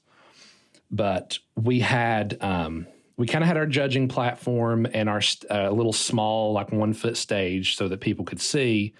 [0.89, 5.93] But we had, um, we kind of had our judging platform and our uh, little
[5.93, 8.93] small, like one foot stage so that people could see.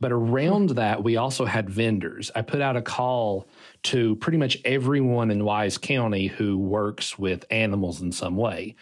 [0.00, 2.30] But around that, we also had vendors.
[2.34, 3.46] I put out a call
[3.84, 8.76] to pretty much everyone in Wise County who works with animals in some way.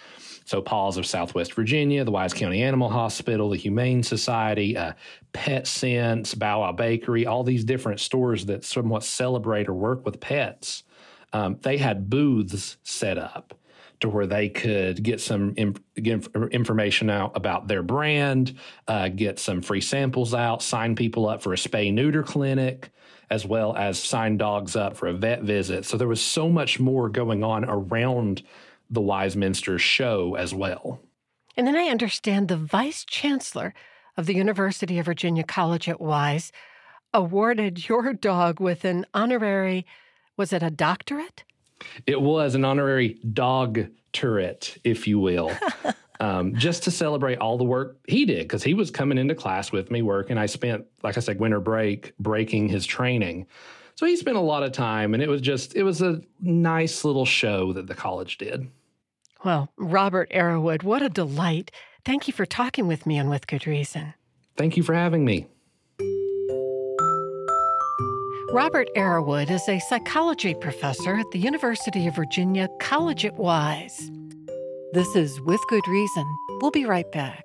[0.49, 4.95] So, Paws of Southwest Virginia, the Wise County Animal Hospital, the Humane Society, uh,
[5.35, 10.85] Petsense, Bow Wow Bakery, all these different stores that somewhat celebrate or work with pets.
[11.35, 13.53] Um, they had booths set up
[14.01, 18.57] to where they could get some get information out about their brand,
[18.87, 22.91] uh, get some free samples out, sign people up for a spay neuter clinic,
[23.29, 25.85] as well as sign dogs up for a vet visit.
[25.85, 28.43] So there was so much more going on around
[28.91, 31.01] the Wiseminster show as well.
[31.57, 33.75] And then I understand the vice chancellor
[34.17, 36.53] of the University of Virginia College at Wise
[37.15, 39.87] awarded your dog with an honorary,
[40.37, 41.45] was it a doctorate?
[42.07, 45.53] It was an honorary dog turret, if you will.
[46.21, 49.73] um, just to celebrate all the work he did, because he was coming into class
[49.73, 50.39] with me working.
[50.39, 53.47] I spent, like I said, winter break breaking his training.
[53.95, 57.05] So he spent a lot of time, and it was just, it was a nice
[57.05, 58.69] little show that the college did.
[59.45, 61.71] Well, Robert Arrowood, what a delight.
[62.05, 64.15] Thank you for talking with me and with good reason.
[64.57, 65.47] Thank you for having me.
[68.51, 74.11] Robert Arrowood is a psychology professor at the University of Virginia College at Wise.
[74.95, 76.27] This is With Good Reason.
[76.63, 77.45] We'll be right back.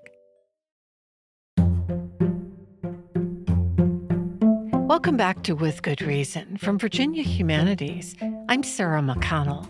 [4.88, 8.15] Welcome back to With Good Reason from Virginia Humanities.
[8.47, 9.67] I'm Sarah McConnell.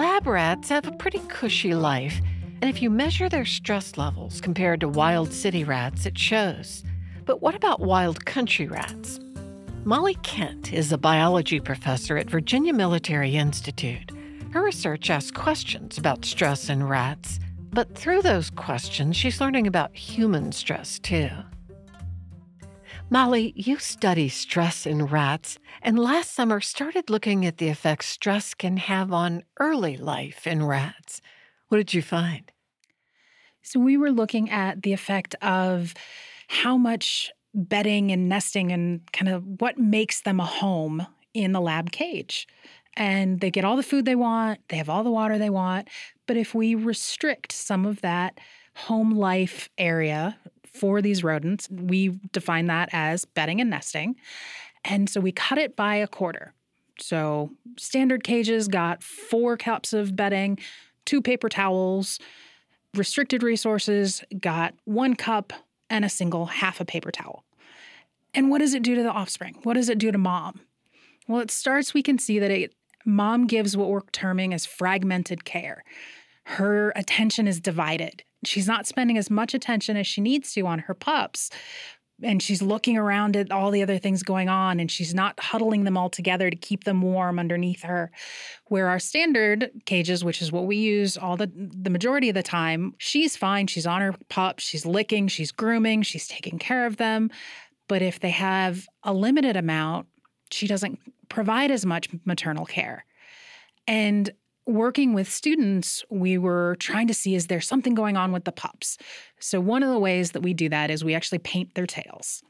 [0.00, 2.22] Lab rats have a pretty cushy life,
[2.62, 6.82] and if you measure their stress levels compared to wild city rats, it shows.
[7.26, 9.20] But what about wild country rats?
[9.84, 14.10] Molly Kent is a biology professor at Virginia Military Institute.
[14.52, 17.38] Her research asks questions about stress in rats,
[17.70, 21.28] but through those questions, she's learning about human stress too.
[23.12, 28.54] Molly, you study stress in rats, and last summer started looking at the effects stress
[28.54, 31.20] can have on early life in rats.
[31.66, 32.52] What did you find?
[33.62, 35.92] So, we were looking at the effect of
[36.46, 41.60] how much bedding and nesting and kind of what makes them a home in the
[41.60, 42.46] lab cage.
[42.94, 45.88] And they get all the food they want, they have all the water they want.
[46.28, 48.38] But if we restrict some of that
[48.76, 50.38] home life area
[50.72, 51.68] for these rodents.
[51.70, 54.16] We define that as bedding and nesting.
[54.84, 56.54] And so we cut it by a quarter.
[56.98, 60.58] So standard cages got four cups of bedding,
[61.06, 62.18] two paper towels.
[62.94, 65.52] Restricted resources got one cup
[65.88, 67.44] and a single half a paper towel.
[68.34, 69.56] And what does it do to the offspring?
[69.64, 70.60] What does it do to mom?
[71.26, 75.44] Well, it starts, we can see that it, mom gives what we're terming as fragmented
[75.44, 75.84] care.
[76.50, 78.24] Her attention is divided.
[78.44, 81.50] She's not spending as much attention as she needs to on her pups.
[82.22, 85.84] And she's looking around at all the other things going on, and she's not huddling
[85.84, 88.10] them all together to keep them warm underneath her.
[88.66, 92.42] Where our standard cages, which is what we use all the the majority of the
[92.42, 93.68] time, she's fine.
[93.68, 97.30] She's on her pups, she's licking, she's grooming, she's taking care of them.
[97.88, 100.06] But if they have a limited amount,
[100.50, 100.98] she doesn't
[101.30, 103.06] provide as much maternal care.
[103.86, 104.30] And
[104.70, 108.52] working with students, we were trying to see is there something going on with the
[108.52, 108.96] pups?
[109.38, 112.42] So, one of the ways that we do that is we actually paint their tails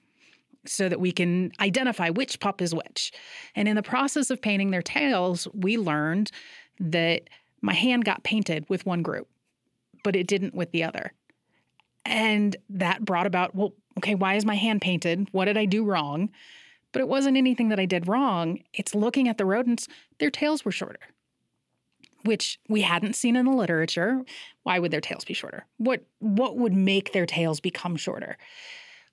[0.67, 3.13] so that we can identify which pup is which.
[3.55, 6.31] And in the process of painting their tails, we learned
[6.79, 7.23] that
[7.63, 9.29] my hand got painted with one group,
[10.05, 11.13] but it didn't with the other.
[12.05, 15.29] And that brought about, well, okay, why is my hand painted?
[15.33, 16.31] What did I do wrong?
[16.93, 18.59] But it wasn't anything that I did wrong.
[18.75, 21.01] It's looking at the rodents, their tails were shorter
[22.25, 24.23] which we hadn't seen in the literature.
[24.63, 25.67] Why would their tails be shorter?
[25.79, 28.37] What what would make their tails become shorter?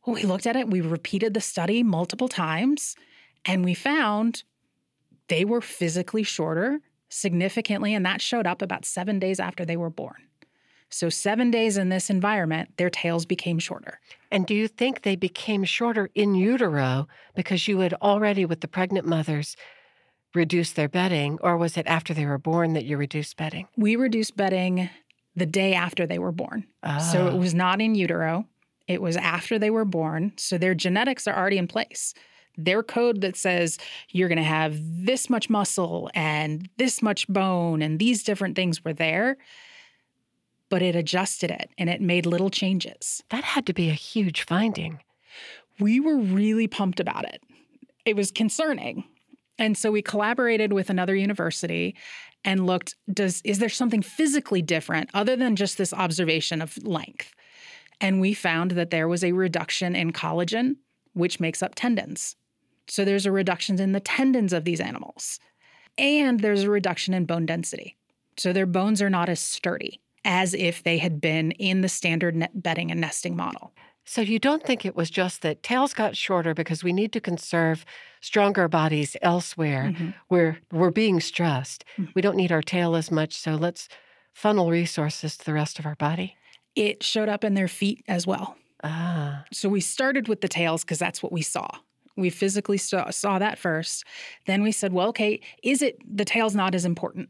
[0.05, 2.95] Well, we looked at it, we repeated the study multiple times,
[3.45, 4.43] and we found
[5.27, 9.89] they were physically shorter significantly, and that showed up about seven days after they were
[9.89, 10.27] born.
[10.89, 13.99] So, seven days in this environment, their tails became shorter.
[14.31, 18.69] And do you think they became shorter in utero because you had already, with the
[18.69, 19.57] pregnant mothers,
[20.33, 23.67] reduce their bedding, or was it after they were born that you reduced bedding?
[23.77, 24.89] We reduced bedding
[25.35, 26.65] the day after they were born.
[27.11, 27.37] So it Oh.
[27.37, 28.47] was not in utero,
[28.87, 30.33] it was after they were born.
[30.37, 32.13] So their genetics are already in place.
[32.57, 33.77] Their code that says
[34.09, 38.83] you're going to have this much muscle and this much bone and these different things
[38.83, 39.37] were there,
[40.69, 43.23] but it adjusted it and it made little changes.
[43.29, 44.99] That had to be a huge finding.
[45.79, 47.43] we were really pumped about it.
[48.03, 49.03] It was concerning.
[49.59, 51.95] And so we collaborated with another university
[52.43, 57.33] and looked does is there something physically different other than just this observation of length?
[57.99, 60.75] And we found that there was a reduction in collagen,
[61.13, 62.35] which makes up tendons.
[62.87, 65.39] So there's a reduction in the tendons of these animals.
[65.97, 67.97] And there's a reduction in bone density.
[68.37, 72.47] So their bones are not as sturdy as if they had been in the standard
[72.53, 73.73] bedding and nesting model.
[74.09, 77.19] So you don't think it was just that tails got shorter because we need to
[77.19, 77.83] conserve
[78.21, 80.13] stronger bodies elsewhere Mhm.
[80.29, 81.83] where we're being stressed.
[81.97, 82.13] Mhm.
[82.15, 83.89] We don't need our tail as much, so let's
[84.33, 86.37] funnel resources to the rest of our body.
[86.73, 88.55] It showed up in their feet as well.
[88.81, 91.67] Ah, So we started with the tails because that's what we saw.
[92.15, 94.05] We physically saw, saw that first.
[94.45, 97.29] Then we said, well, okay, is it the tail's not as important?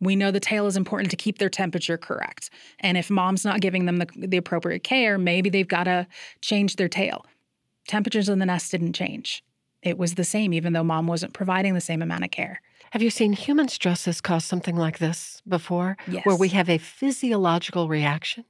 [0.00, 2.50] We know the tail is important to keep their temperature correct.
[2.80, 6.06] And if mom's not giving them the, the appropriate care, maybe they've got to
[6.40, 7.26] change their tail.
[7.88, 9.42] Temperatures in the nest didn't change.
[9.82, 12.60] It was the same, even though mom wasn't providing the same amount of care.
[12.90, 15.96] have you seen human stresses cause something like this before?
[16.06, 16.24] Yes.
[16.24, 18.44] Where we have a physiological reaction?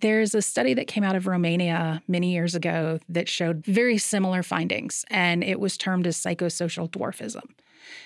[0.00, 4.42] There's a study that came out of Romania many years ago that showed very similar
[4.42, 7.44] findings, and it was termed as psychosocial dwarfism.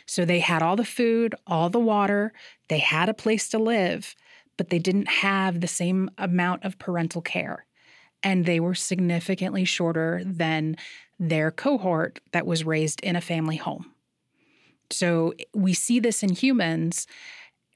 [0.07, 2.33] So they had all the food, all the water,
[2.69, 4.15] they had a place to live,
[4.57, 7.67] but they didn't have the same amount of parental care.
[8.23, 10.77] And they were significantly shorter than
[11.19, 13.93] their cohort that was raised in a family home.
[14.91, 17.07] So we see this in humans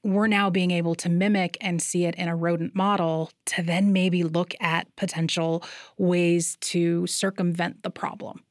[0.03, 3.93] we're now being able to mimic and see it in a rodent model to then
[3.93, 5.63] maybe look at potential
[5.97, 8.43] ways to circumvent the problem.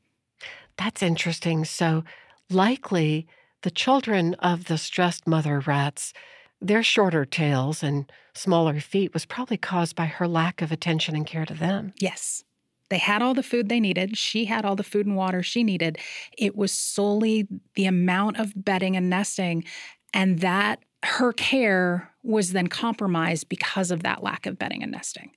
[0.76, 1.64] That's interesting.
[1.64, 2.04] So,
[2.48, 3.26] likely
[3.62, 6.12] the children of the stressed mother rats,
[6.60, 11.26] their shorter tails and smaller feet was probably caused by her lack of attention and
[11.26, 11.92] care to them.
[11.98, 12.44] Yes.
[12.90, 14.16] They had all the food they needed.
[14.16, 15.98] She had all the food and water she needed.
[16.36, 19.64] It was solely the amount of bedding and nesting,
[20.12, 25.30] and that her care was then compromised because of that lack of bedding and nesting.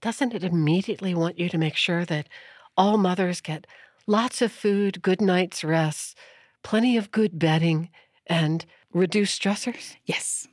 [0.00, 2.28] Doesn't it immediately want you to make sure that
[2.76, 3.66] all mothers get
[4.06, 6.16] lots of food, good night's rest,
[6.64, 7.90] plenty of good bedding,
[8.26, 9.94] and reduce stressors?
[10.04, 10.48] Yes.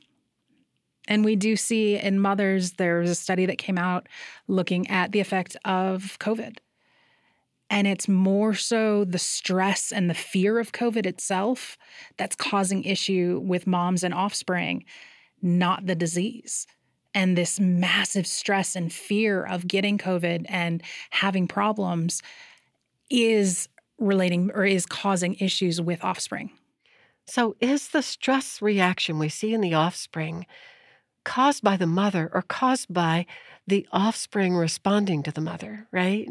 [1.08, 4.08] And we do see in mothers, there's a study that came out
[4.46, 6.58] looking at the effect of COVID.
[7.68, 11.78] And it's more so the stress and the fear of COVID itself
[12.18, 14.84] that's causing issue with moms and offspring,
[15.40, 16.66] not the disease.
[17.14, 22.22] And this massive stress and fear of getting COVID and having problems
[23.10, 23.68] is
[24.02, 26.50] relating or is causing issues with offspring.
[27.26, 30.46] So, is the stress reaction we see in the offspring
[31.24, 33.26] caused by the mother or caused by
[33.66, 36.28] the offspring responding to the mother, right?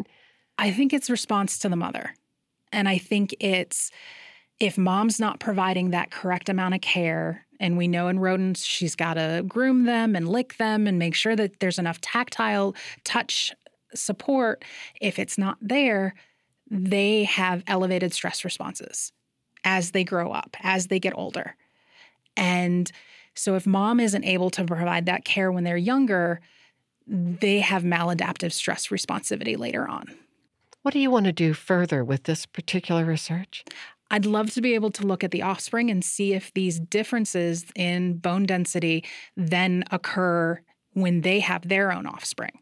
[0.58, 2.14] I think it's response to the mother.
[2.74, 3.90] And I think it's
[4.60, 8.96] if mom's not providing that correct amount of care, and we know in rodents she's
[8.96, 13.54] got to groom them and lick them and make sure that there's enough tactile touch
[13.96, 14.64] support,
[15.00, 16.14] if it's not there,
[16.72, 19.12] they have elevated stress responses
[19.66, 21.56] as they grow up, as they get older.
[22.38, 22.90] And
[23.36, 26.40] so if mom isn't able to provide that care when they're younger,
[27.06, 30.06] they have maladaptive stress responsivity later on.
[30.82, 33.66] What do you want to do further with this particular research?
[34.10, 37.66] I'd love to be able to look at the offspring and see if these differences
[37.76, 39.04] in bone density
[39.36, 40.62] then occur
[40.94, 42.61] when they have their own offspring.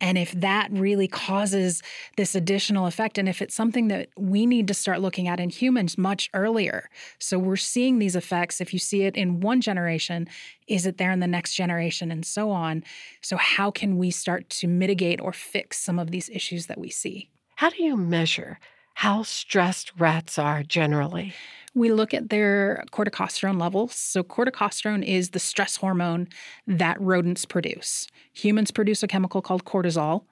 [0.00, 1.82] And if that really causes
[2.16, 5.50] this additional effect, and if it's something that we need to start looking at in
[5.50, 6.88] humans much earlier.
[7.18, 8.60] So we're seeing these effects.
[8.60, 10.28] If you see it in one generation,
[10.68, 12.84] is it there in the next generation, and so on?
[13.22, 16.90] So, how can we start to mitigate or fix some of these issues that we
[16.90, 17.30] see?
[17.56, 18.60] How do you measure
[18.98, 21.32] how stressed rats are generally?
[21.72, 23.94] We look at their corticosterone levels.
[23.94, 26.26] So, corticosterone is the stress hormone
[26.66, 28.08] that rodents produce.
[28.32, 30.24] Humans produce a chemical called cortisol.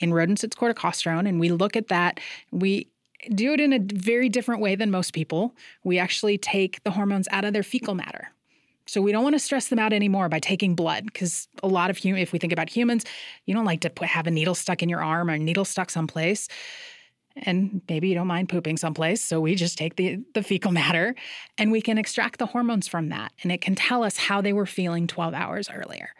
[0.00, 1.28] In rodents, it's corticosterone.
[1.28, 2.18] And we look at that.
[2.50, 2.88] We
[3.32, 5.54] do it in a very different way than most people.
[5.84, 8.32] We actually take the hormones out of their fecal matter.
[8.86, 11.90] So we don't want to stress them out anymore by taking blood because a lot
[11.90, 13.04] of human, if we think about humans,
[13.46, 15.64] you don't like to put, have a needle stuck in your arm or a needle
[15.64, 16.48] stuck someplace.
[17.36, 19.24] And maybe you don't mind pooping someplace.
[19.24, 21.14] So we just take the, the fecal matter
[21.56, 23.32] and we can extract the hormones from that.
[23.42, 26.10] And it can tell us how they were feeling 12 hours earlier.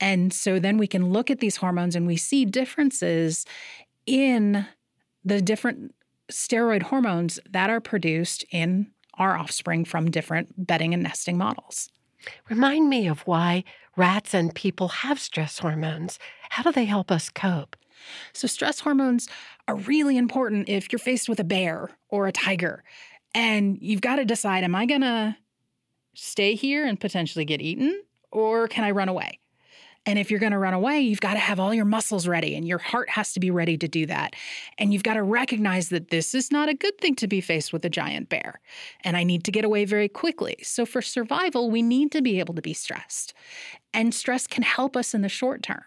[0.00, 3.46] And so then we can look at these hormones and we see differences
[4.04, 4.66] in
[5.24, 5.94] the different
[6.30, 11.88] steroid hormones that are produced in our offspring from different bedding and nesting models.
[12.48, 13.64] Remind me of why
[13.96, 16.18] rats and people have stress hormones.
[16.50, 17.76] How do they help us cope?
[18.32, 19.28] So, stress hormones
[19.68, 22.82] are really important if you're faced with a bear or a tiger
[23.34, 25.36] and you've got to decide am I going to
[26.14, 29.38] stay here and potentially get eaten or can I run away?
[30.04, 32.56] And if you're going to run away, you've got to have all your muscles ready
[32.56, 34.34] and your heart has to be ready to do that.
[34.76, 37.72] And you've got to recognize that this is not a good thing to be faced
[37.72, 38.60] with a giant bear.
[39.02, 40.56] And I need to get away very quickly.
[40.62, 43.32] So for survival, we need to be able to be stressed.
[43.94, 45.84] And stress can help us in the short term.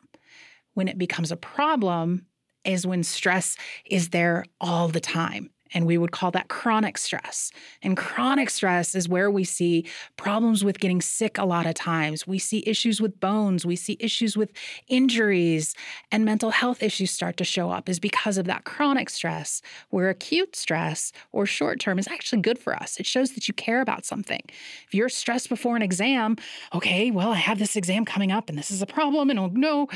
[0.76, 2.28] When it becomes a problem
[2.64, 5.50] is when stress is there all the time.
[5.74, 7.52] And we would call that chronic stress.
[7.82, 12.28] And chronic stress is where we see problems with getting sick a lot of times.
[12.28, 13.66] We see issues with bones.
[13.66, 14.52] We see issues with
[14.88, 15.74] injuries
[16.12, 20.10] and mental health issues start to show up, is because of that chronic stress, where
[20.10, 23.00] acute stress or short term is actually good for us.
[23.00, 24.42] It shows that you care about something.
[24.88, 26.38] If you're stressed before an exam,
[26.76, 29.50] okay, well, I have this exam coming up and this is a problem, and oh
[29.52, 29.88] no,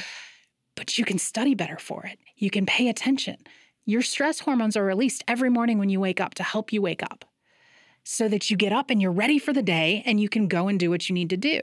[0.80, 2.18] but you can study better for it.
[2.38, 3.36] You can pay attention.
[3.84, 7.04] Your stress hormones are released every morning when you wake up to help you wake
[7.04, 7.26] up
[8.06, 10.70] so that you get up and you're ready for the day and you can go
[10.70, 11.60] and do what you need to do.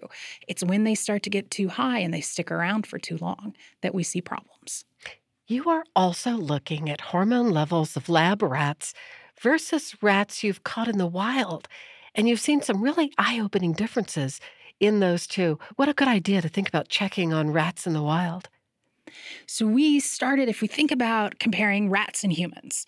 [0.46, 3.56] It's when they start to get too high and they stick around for too long
[3.80, 4.84] that we see problems.
[5.48, 8.92] You are also looking at hormone levels of lab rats
[9.40, 11.68] versus rats you've caught in the wild.
[12.14, 14.42] And you've seen some really eye opening differences
[14.78, 15.58] in those two.
[15.76, 18.50] What a good idea to think about checking on rats in the wild.
[19.46, 22.86] So we started, if we think about comparing rats and humans,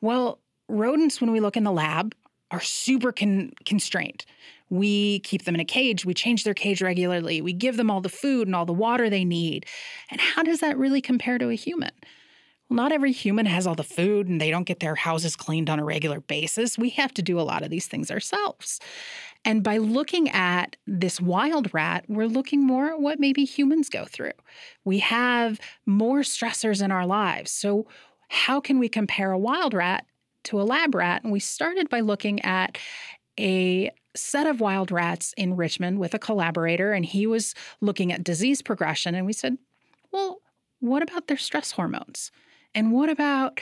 [0.00, 2.14] well, rodents, when we look in the lab,
[2.50, 4.24] are super con- constrained.
[4.70, 8.00] We keep them in a cage, we change their cage regularly, we give them all
[8.00, 9.66] the food and all the water they need.
[10.10, 11.90] And how does that really compare to a human?
[12.68, 15.70] Well, not every human has all the food and they don't get their houses cleaned
[15.70, 16.76] on a regular basis.
[16.76, 18.78] We have to do a lot of these things ourselves.
[19.44, 24.04] And by looking at this wild rat, we're looking more at what maybe humans go
[24.04, 24.32] through.
[24.84, 27.50] We have more stressors in our lives.
[27.50, 27.86] So,
[28.30, 30.04] how can we compare a wild rat
[30.44, 31.22] to a lab rat?
[31.22, 32.76] And we started by looking at
[33.40, 38.24] a set of wild rats in Richmond with a collaborator, and he was looking at
[38.24, 39.14] disease progression.
[39.14, 39.56] And we said,
[40.12, 40.40] well,
[40.80, 42.30] what about their stress hormones?
[42.74, 43.60] And what about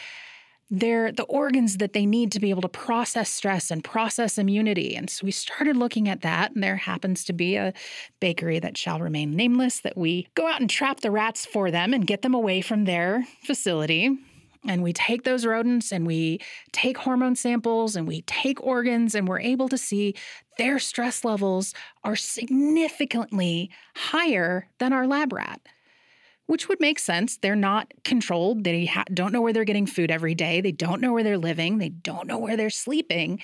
[0.70, 4.96] their the organs that they need to be able to process stress and process immunity.
[4.96, 6.54] And so we started looking at that.
[6.54, 7.72] And there happens to be a
[8.20, 11.94] bakery that shall remain nameless that we go out and trap the rats for them
[11.94, 14.18] and get them away from their facility.
[14.68, 16.40] And we take those rodents and we
[16.72, 20.14] take hormone samples and we take organs, and we're able to see
[20.58, 25.60] their stress levels are significantly higher than our lab rat
[26.46, 27.36] which would make sense.
[27.36, 28.64] They're not controlled.
[28.64, 30.60] They ha- don't know where they're getting food every day.
[30.60, 31.78] They don't know where they're living.
[31.78, 33.40] They don't know where they're sleeping.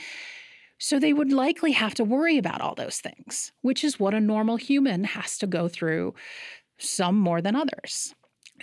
[0.78, 4.20] So they would likely have to worry about all those things, which is what a
[4.20, 6.14] normal human has to go through,
[6.78, 8.14] some more than others.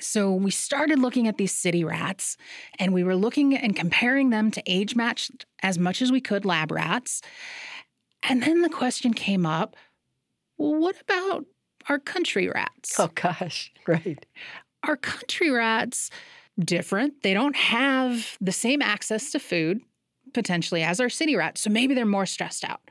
[0.01, 2.37] So we started looking at these city rats
[2.77, 6.45] and we were looking and comparing them to age matched as much as we could
[6.45, 7.21] lab rats.
[8.23, 9.75] And then the question came up
[10.57, 11.45] well, what about
[11.87, 12.99] our country rats?
[12.99, 13.71] Oh, gosh.
[13.87, 14.23] Right.
[14.83, 16.11] Our country rats,
[16.59, 17.23] different.
[17.23, 19.81] They don't have the same access to food
[20.33, 21.61] potentially as our city rats.
[21.61, 22.81] So maybe they're more stressed out,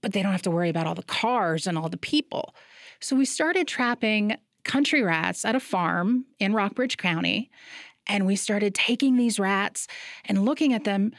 [0.00, 2.54] but they don't have to worry about all the cars and all the people.
[3.00, 7.50] So we started trapping country rats at a farm in Rockbridge County.
[8.06, 9.88] And we started taking these rats
[10.24, 11.12] and looking at them.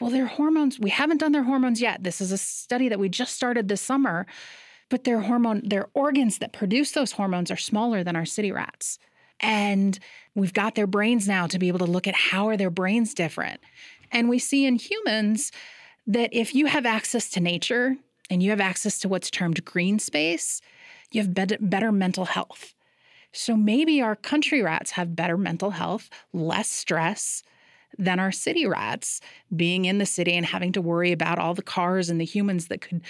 [0.00, 2.02] Well, their hormones, we haven't done their hormones yet.
[2.02, 4.26] This is a study that we just started this summer,
[4.94, 9.00] but their hormone, their organs that produce those hormones are smaller than our city rats.
[9.40, 9.98] And
[10.36, 13.12] we've got their brains now to be able to look at how are their brains
[13.12, 13.60] different.
[14.12, 15.50] And we see in humans
[16.06, 17.96] that if you have access to nature
[18.30, 20.60] and you have access to what's termed green space,
[21.10, 22.72] you have better, better mental health.
[23.32, 27.42] So maybe our country rats have better mental health, less stress
[27.98, 29.20] than our city rats,
[29.56, 32.68] being in the city and having to worry about all the cars and the humans
[32.68, 33.02] that could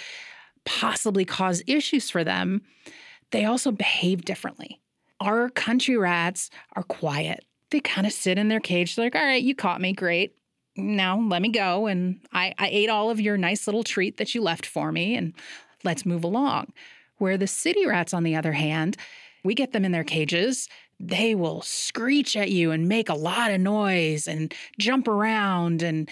[0.65, 2.61] possibly cause issues for them.
[3.31, 4.81] They also behave differently.
[5.19, 7.45] Our country rats are quiet.
[7.71, 8.95] They kind of sit in their cage.
[8.95, 9.93] They're like, all right, you caught me.
[9.93, 10.35] Great.
[10.77, 11.87] Now let me go.
[11.87, 15.15] And I, I ate all of your nice little treat that you left for me,
[15.15, 15.33] and
[15.83, 16.73] let's move along.
[17.17, 18.97] Where the city rats, on the other hand,
[19.43, 20.67] we get them in their cages,
[20.99, 26.09] they will screech at you and make a lot of noise and jump around and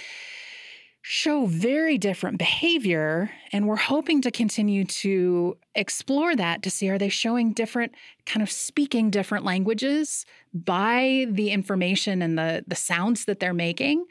[1.05, 3.29] show very different behavior.
[3.51, 7.93] And we're hoping to continue to explore that to see are they showing different,
[8.25, 14.05] kind of speaking different languages by the information and the, the sounds that they're making?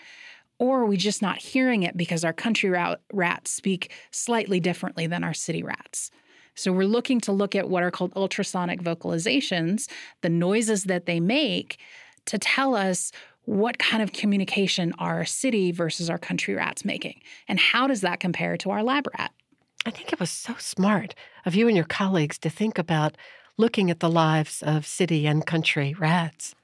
[0.59, 5.07] Or are we just not hearing it because our country rat, rats speak slightly differently
[5.07, 6.11] than our city rats?
[6.55, 9.89] So we're looking to look at what are called ultrasonic vocalizations,
[10.21, 11.79] the noises that they make
[12.27, 13.13] to tell us
[13.45, 18.21] what kind of communication our city versus our country rats making and how does that
[18.21, 19.33] compare to our lab rat?
[19.85, 21.15] I think it was so smart
[21.45, 23.17] of you and your colleagues to think about
[23.59, 26.55] looking at the lives of city and country rats.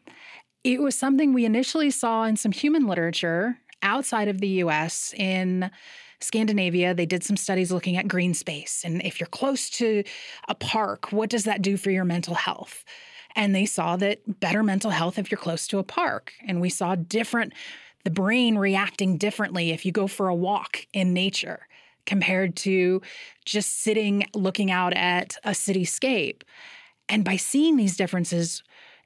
[0.62, 5.70] It was something we initially saw in some human literature outside of the US in
[6.20, 8.82] Scandinavia, they did some studies looking at green space.
[8.84, 10.02] And if you're close to
[10.48, 12.84] a park, what does that do for your mental health?
[13.36, 16.32] And they saw that better mental health if you're close to a park.
[16.46, 17.52] And we saw different,
[18.04, 21.66] the brain reacting differently if you go for a walk in nature
[22.06, 23.02] compared to
[23.44, 26.42] just sitting looking out at a cityscape.
[27.08, 28.62] And by seeing these differences,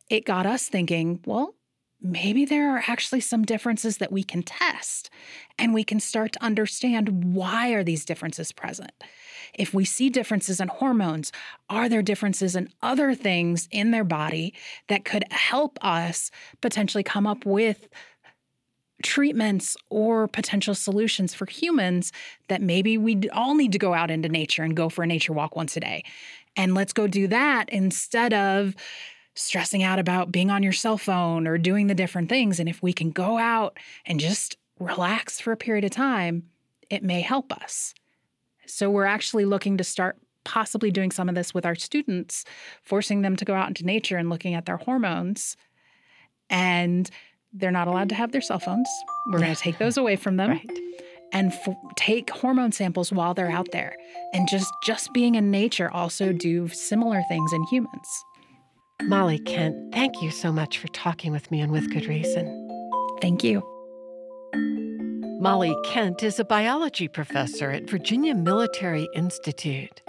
[0.08, 1.54] it got us thinking, well,
[2.02, 5.10] maybe there are actually some differences that we can test
[5.58, 8.92] and we can start to understand why are these differences present.
[9.54, 11.30] If we see differences in hormones
[11.68, 14.54] are there differences in other things in their body
[14.88, 16.30] that could help us
[16.60, 17.88] potentially come up with
[19.02, 22.12] treatments or potential solutions for humans
[22.48, 25.32] that maybe we all need to go out into nature and go for a nature
[25.32, 26.04] walk once a day?
[26.56, 28.74] And let's go do that instead of
[29.34, 32.60] stressing out about being on your cell phone or doing the different things.
[32.60, 36.44] And if we can go out and just relax for a period of time,
[36.90, 37.94] it may help us.
[38.66, 42.44] So we're actually looking to start possibly doing some of this with our students,
[42.82, 45.56] forcing them to go out into nature and looking at their hormones.
[46.50, 47.08] And
[47.52, 48.88] they're not allowed to have their cell phones.
[49.30, 50.50] We're going to take those away from them.
[50.50, 50.78] Right.
[51.32, 53.96] And f- take hormone samples while they're out there,
[54.34, 58.24] and just just being in nature also do similar things in humans.
[59.08, 62.46] Molly Kent, thank you so much for talking with me and with good reason.
[63.20, 63.62] Thank you.
[65.40, 70.02] Molly Kent is a biology professor at Virginia Military Institute.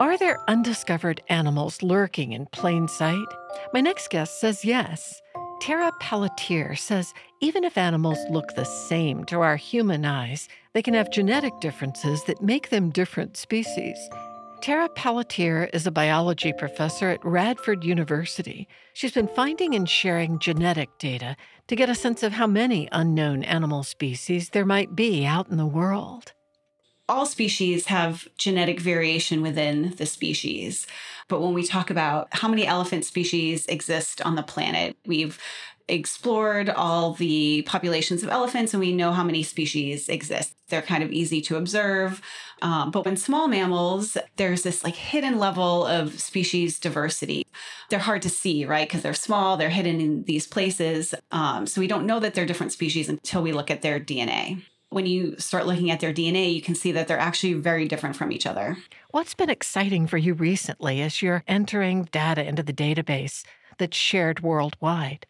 [0.00, 3.26] Are there undiscovered animals lurking in plain sight?
[3.74, 5.20] My next guest says yes.
[5.60, 10.94] Tara Pelletier says even if animals look the same to our human eyes, they can
[10.94, 13.98] have genetic differences that make them different species.
[14.60, 18.66] Tara Pelletier is a biology professor at Radford University.
[18.92, 21.36] She's been finding and sharing genetic data
[21.68, 25.58] to get a sense of how many unknown animal species there might be out in
[25.58, 26.32] the world.
[27.08, 30.86] All species have genetic variation within the species.
[31.28, 35.38] But when we talk about how many elephant species exist on the planet, we've
[35.86, 40.57] explored all the populations of elephants and we know how many species exist.
[40.68, 42.20] They're kind of easy to observe.
[42.62, 47.46] Um, but when small mammals, there's this like hidden level of species diversity.
[47.90, 48.88] They're hard to see, right?
[48.88, 51.14] Because they're small, they're hidden in these places.
[51.30, 54.62] Um, so we don't know that they're different species until we look at their DNA.
[54.90, 58.16] when you start looking at their DNA, you can see that they're actually very different
[58.16, 58.78] from each other.
[59.10, 63.44] What's been exciting for you recently as you're entering data into the database
[63.76, 65.26] that's shared worldwide?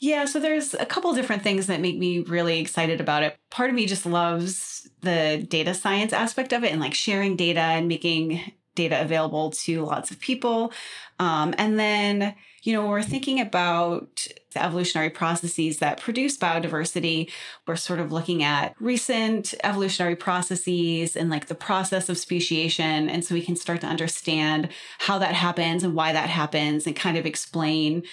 [0.00, 3.36] Yeah, so there's a couple different things that make me really excited about it.
[3.50, 7.60] Part of me just loves the data science aspect of it and like sharing data
[7.60, 8.40] and making
[8.74, 10.72] data available to lots of people.
[11.18, 17.30] Um, and then, you know, we're thinking about the evolutionary processes that produce biodiversity.
[17.66, 23.10] We're sort of looking at recent evolutionary processes and like the process of speciation.
[23.10, 26.94] And so we can start to understand how that happens and why that happens and
[26.94, 28.04] kind of explain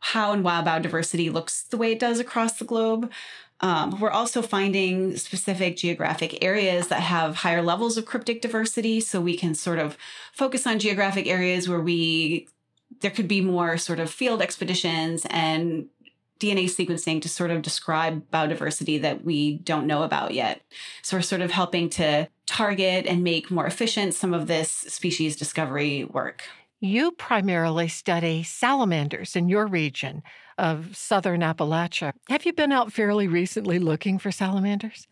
[0.00, 3.10] how and why biodiversity looks the way it does across the globe.
[3.60, 9.00] Um, we're also finding specific geographic areas that have higher levels of cryptic diversity.
[9.00, 9.96] So we can sort of
[10.32, 12.46] focus on geographic areas where we,
[13.00, 15.88] there could be more sort of field expeditions and
[16.38, 20.60] DNA sequencing to sort of describe biodiversity that we don't know about yet.
[21.02, 25.34] So we're sort of helping to target and make more efficient some of this species
[25.34, 26.44] discovery work.
[26.80, 30.22] You primarily study salamanders in your region
[30.56, 32.12] of southern Appalachia.
[32.28, 35.08] Have you been out fairly recently looking for salamanders?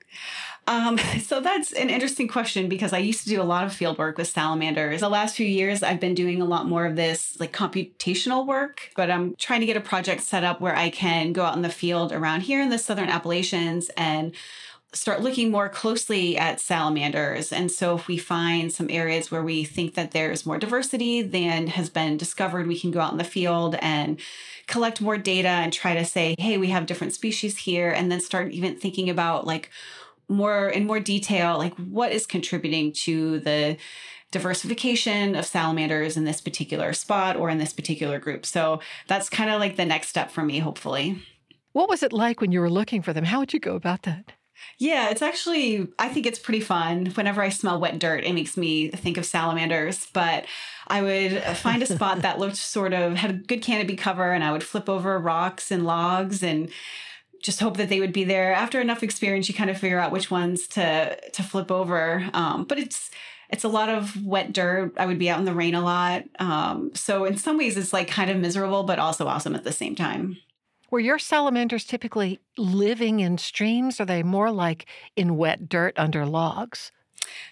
[0.68, 3.98] Um, so that's an interesting question because I used to do a lot of field
[3.98, 5.00] work with salamanders.
[5.00, 8.90] The last few years, I've been doing a lot more of this like computational work,
[8.94, 11.62] but I'm trying to get a project set up where I can go out in
[11.62, 14.34] the field around here in the southern Appalachians and
[14.96, 17.52] start looking more closely at salamanders.
[17.52, 21.68] And so, if we find some areas where we think that there's more diversity than
[21.68, 24.18] has been discovered, we can go out in the field and
[24.66, 28.20] collect more data and try to say, hey, we have different species here, and then
[28.20, 29.70] start even thinking about like
[30.28, 33.76] more in more detail, like what is contributing to the
[34.32, 38.44] diversification of salamanders in this particular spot or in this particular group.
[38.44, 41.22] So that's kind of like the next step for me, hopefully.
[41.72, 43.24] What was it like when you were looking for them?
[43.24, 44.32] How would you go about that?
[44.78, 47.06] Yeah, it's actually, I think it's pretty fun.
[47.06, 50.06] Whenever I smell wet dirt, it makes me think of salamanders.
[50.12, 50.46] But
[50.86, 54.44] I would find a spot that looked sort of, had a good canopy cover, and
[54.44, 56.70] I would flip over rocks and logs and
[57.42, 58.52] just hope that they would be there.
[58.52, 62.28] After enough experience, you kind of figure out which ones to to flip over.
[62.32, 63.10] Um, but it's
[63.48, 64.94] it's a lot of wet dirt.
[64.96, 66.24] I would be out in the rain a lot.
[66.38, 69.72] Um, so in some ways, it's like kind of miserable, but also awesome at the
[69.72, 70.38] same time.
[70.96, 74.00] Were your salamanders typically living in streams?
[74.00, 76.90] Are they more like in wet dirt under logs?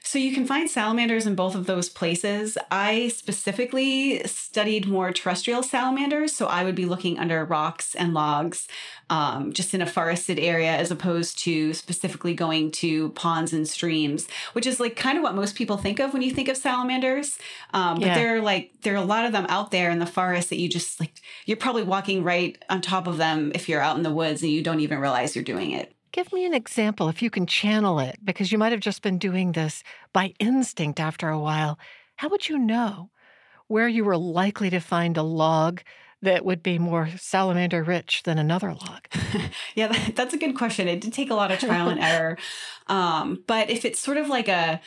[0.02, 2.58] So you can find salamanders in both of those places.
[2.70, 8.68] I specifically studied more terrestrial salamanders, so I would be looking under rocks and logs,
[9.10, 14.28] um, just in a forested area, as opposed to specifically going to ponds and streams,
[14.52, 17.38] which is like kind of what most people think of when you think of salamanders.
[17.72, 18.14] Um, but yeah.
[18.14, 20.58] there are like there are a lot of them out there in the forest that
[20.58, 24.02] you just like you're probably walking right on top of them if you're out in
[24.02, 25.94] the woods and you don't even realize you're doing it.
[26.14, 29.18] Give me an example if you can channel it, because you might have just been
[29.18, 31.76] doing this by instinct after a while.
[32.14, 33.10] How would you know
[33.66, 35.80] where you were likely to find a log
[36.22, 39.08] that would be more salamander rich than another log?
[39.74, 40.86] yeah, that, that's a good question.
[40.86, 42.38] It did take a lot of trial and error.
[42.86, 44.80] Um, but if it's sort of like a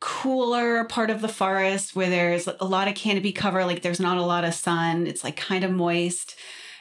[0.00, 4.18] cooler part of the forest where there's a lot of canopy cover, like there's not
[4.18, 6.36] a lot of sun, it's like kind of moist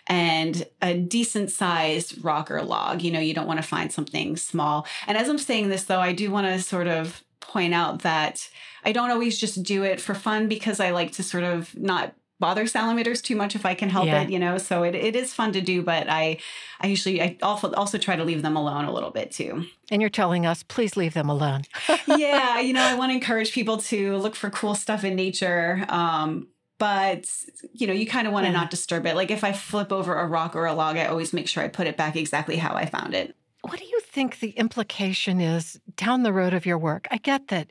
[0.07, 3.01] and a decent sized rocker log.
[3.01, 4.85] You know, you don't want to find something small.
[5.07, 8.49] And as I'm saying this, though, I do want to sort of point out that
[8.85, 12.15] I don't always just do it for fun because I like to sort of not
[12.39, 14.23] bother salamanders too much if I can help yeah.
[14.23, 14.57] it, you know.
[14.57, 16.39] So it, it is fun to do, but I
[16.81, 19.65] I usually I also also try to leave them alone a little bit too.
[19.89, 21.61] And you're telling us, please leave them alone.
[22.07, 25.85] yeah, you know, I want to encourage people to look for cool stuff in nature.
[25.87, 26.47] Um,
[26.83, 27.25] but
[27.71, 29.15] you know you kind of want to not disturb it.
[29.15, 31.69] Like if i flip over a rock or a log i always make sure i
[31.69, 33.37] put it back exactly how i found it.
[33.61, 37.07] What do you think the implication is down the road of your work?
[37.09, 37.69] I get that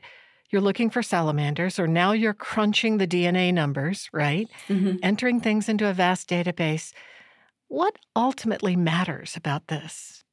[0.49, 4.49] you're looking for salamanders or now you're crunching the dna numbers right?
[4.67, 4.97] Mm-hmm.
[5.03, 6.91] entering things into a vast database.
[7.67, 10.23] What ultimately matters about this?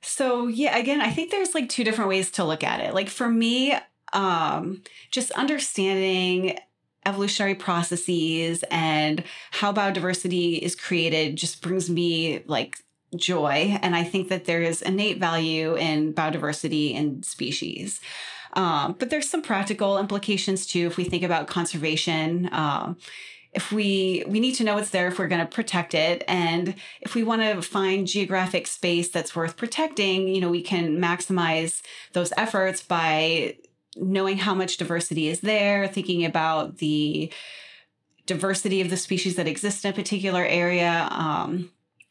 [0.00, 2.94] So yeah again i think there's like two different ways to look at it.
[2.94, 3.76] Like for me
[4.14, 6.56] um just understanding
[7.04, 12.78] evolutionary processes and how biodiversity is created just brings me like
[13.16, 13.78] joy.
[13.82, 18.00] And I think that there is innate value in biodiversity and species.
[18.54, 22.48] Um, but there's some practical implications too if we think about conservation.
[22.52, 22.96] Um,
[23.52, 26.74] if we we need to know what's there if we're going to protect it and
[27.02, 31.82] if we want to find geographic space that's worth protecting you know we can maximize
[32.14, 33.54] those efforts by
[33.96, 37.32] knowing how much diversity is there, thinking about the
[38.26, 41.08] diversity of the species that exist in a particular area.
[41.10, 41.70] Um,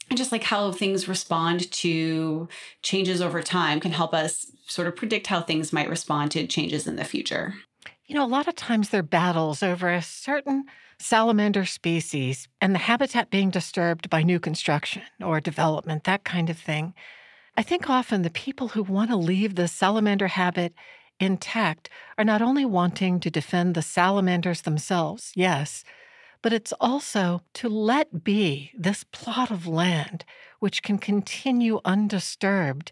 [0.09, 2.49] and just like how things respond to
[2.81, 6.85] changes over time can help us sort of predict how things might respond to changes
[6.85, 7.55] in the future.
[8.05, 10.65] You know, a lot of times there are battles over a certain
[10.99, 16.57] salamander species and the habitat being disturbed by new construction or development, that kind of
[16.57, 16.93] thing.
[17.57, 20.73] I think often the people who want to leave the salamander habit
[21.21, 25.83] intact are not only wanting to defend the salamanders themselves, yes,
[26.41, 30.25] but it's also to let be this plot of land
[30.59, 32.91] which can continue undisturbed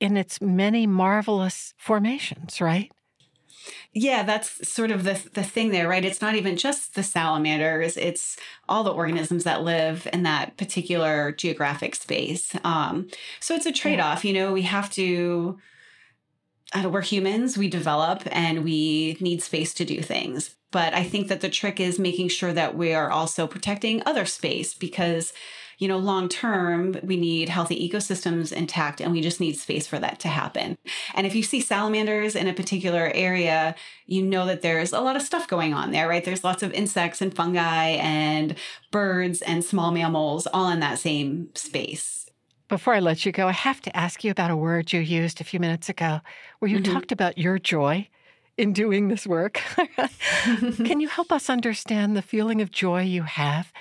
[0.00, 2.90] in its many marvelous formations, right?
[3.92, 6.04] Yeah, that's sort of the the thing there, right?
[6.04, 8.36] It's not even just the salamanders; it's
[8.68, 12.54] all the organisms that live in that particular geographic space.
[12.64, 13.08] Um,
[13.38, 14.24] so it's a trade off.
[14.24, 15.58] You know, we have to.
[16.74, 17.58] Uh, we're humans.
[17.58, 20.54] We develop, and we need space to do things.
[20.70, 24.24] But I think that the trick is making sure that we are also protecting other
[24.24, 25.34] space because,
[25.78, 29.98] you know, long term, we need healthy ecosystems intact and we just need space for
[29.98, 30.78] that to happen.
[31.14, 33.74] And if you see salamanders in a particular area,
[34.06, 36.24] you know that there's a lot of stuff going on there, right?
[36.24, 38.54] There's lots of insects and fungi and
[38.90, 42.21] birds and small mammals all in that same space.
[42.72, 45.42] Before I let you go, I have to ask you about a word you used
[45.42, 46.20] a few minutes ago
[46.58, 46.90] where you mm-hmm.
[46.90, 48.08] talked about your joy
[48.56, 49.60] in doing this work.
[50.46, 53.74] Can you help us understand the feeling of joy you have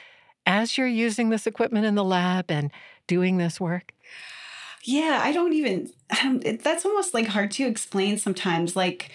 [0.45, 2.69] as you're using this equipment in the lab and
[3.07, 3.93] doing this work?
[4.83, 5.89] Yeah, I don't even,
[6.21, 8.75] um, that's almost like hard to explain sometimes.
[8.75, 9.09] Like,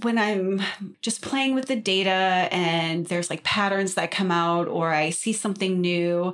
[0.00, 0.62] when I'm
[1.02, 5.34] just playing with the data and there's like patterns that come out or I see
[5.34, 6.32] something new,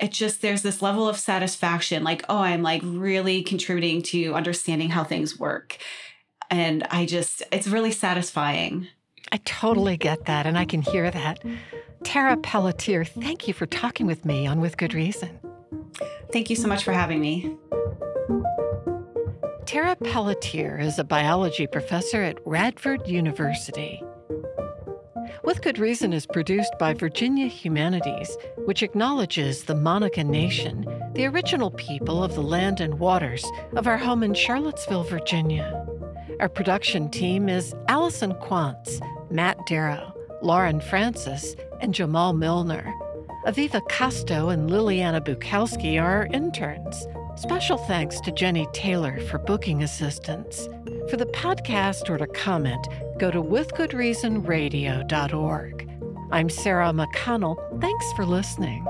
[0.00, 4.90] it just there's this level of satisfaction like oh i'm like really contributing to understanding
[4.90, 5.78] how things work
[6.50, 8.88] and I just, it's really satisfying.
[9.32, 11.40] I totally get that, and I can hear that.
[12.04, 15.38] Tara Pelletier, thank you for talking with me on With Good Reason.
[16.32, 17.56] Thank you so much for having me.
[19.66, 24.02] Tara Pelletier is a biology professor at Radford University.
[25.48, 28.36] With Good Reason is produced by Virginia Humanities,
[28.66, 30.84] which acknowledges the Monacan Nation,
[31.14, 35.86] the original people of the land and waters of our home in Charlottesville, Virginia.
[36.38, 42.92] Our production team is Allison Quantz, Matt Darrow, Lauren Francis, and Jamal Milner.
[43.46, 47.06] Aviva Casto and Liliana Bukowski are our interns.
[47.38, 50.68] Special thanks to Jenny Taylor for booking assistance.
[51.08, 52.84] For the podcast or to comment,
[53.20, 55.90] go to withgoodreasonradio.org.
[56.32, 57.80] I'm Sarah McConnell.
[57.80, 58.84] Thanks for listening.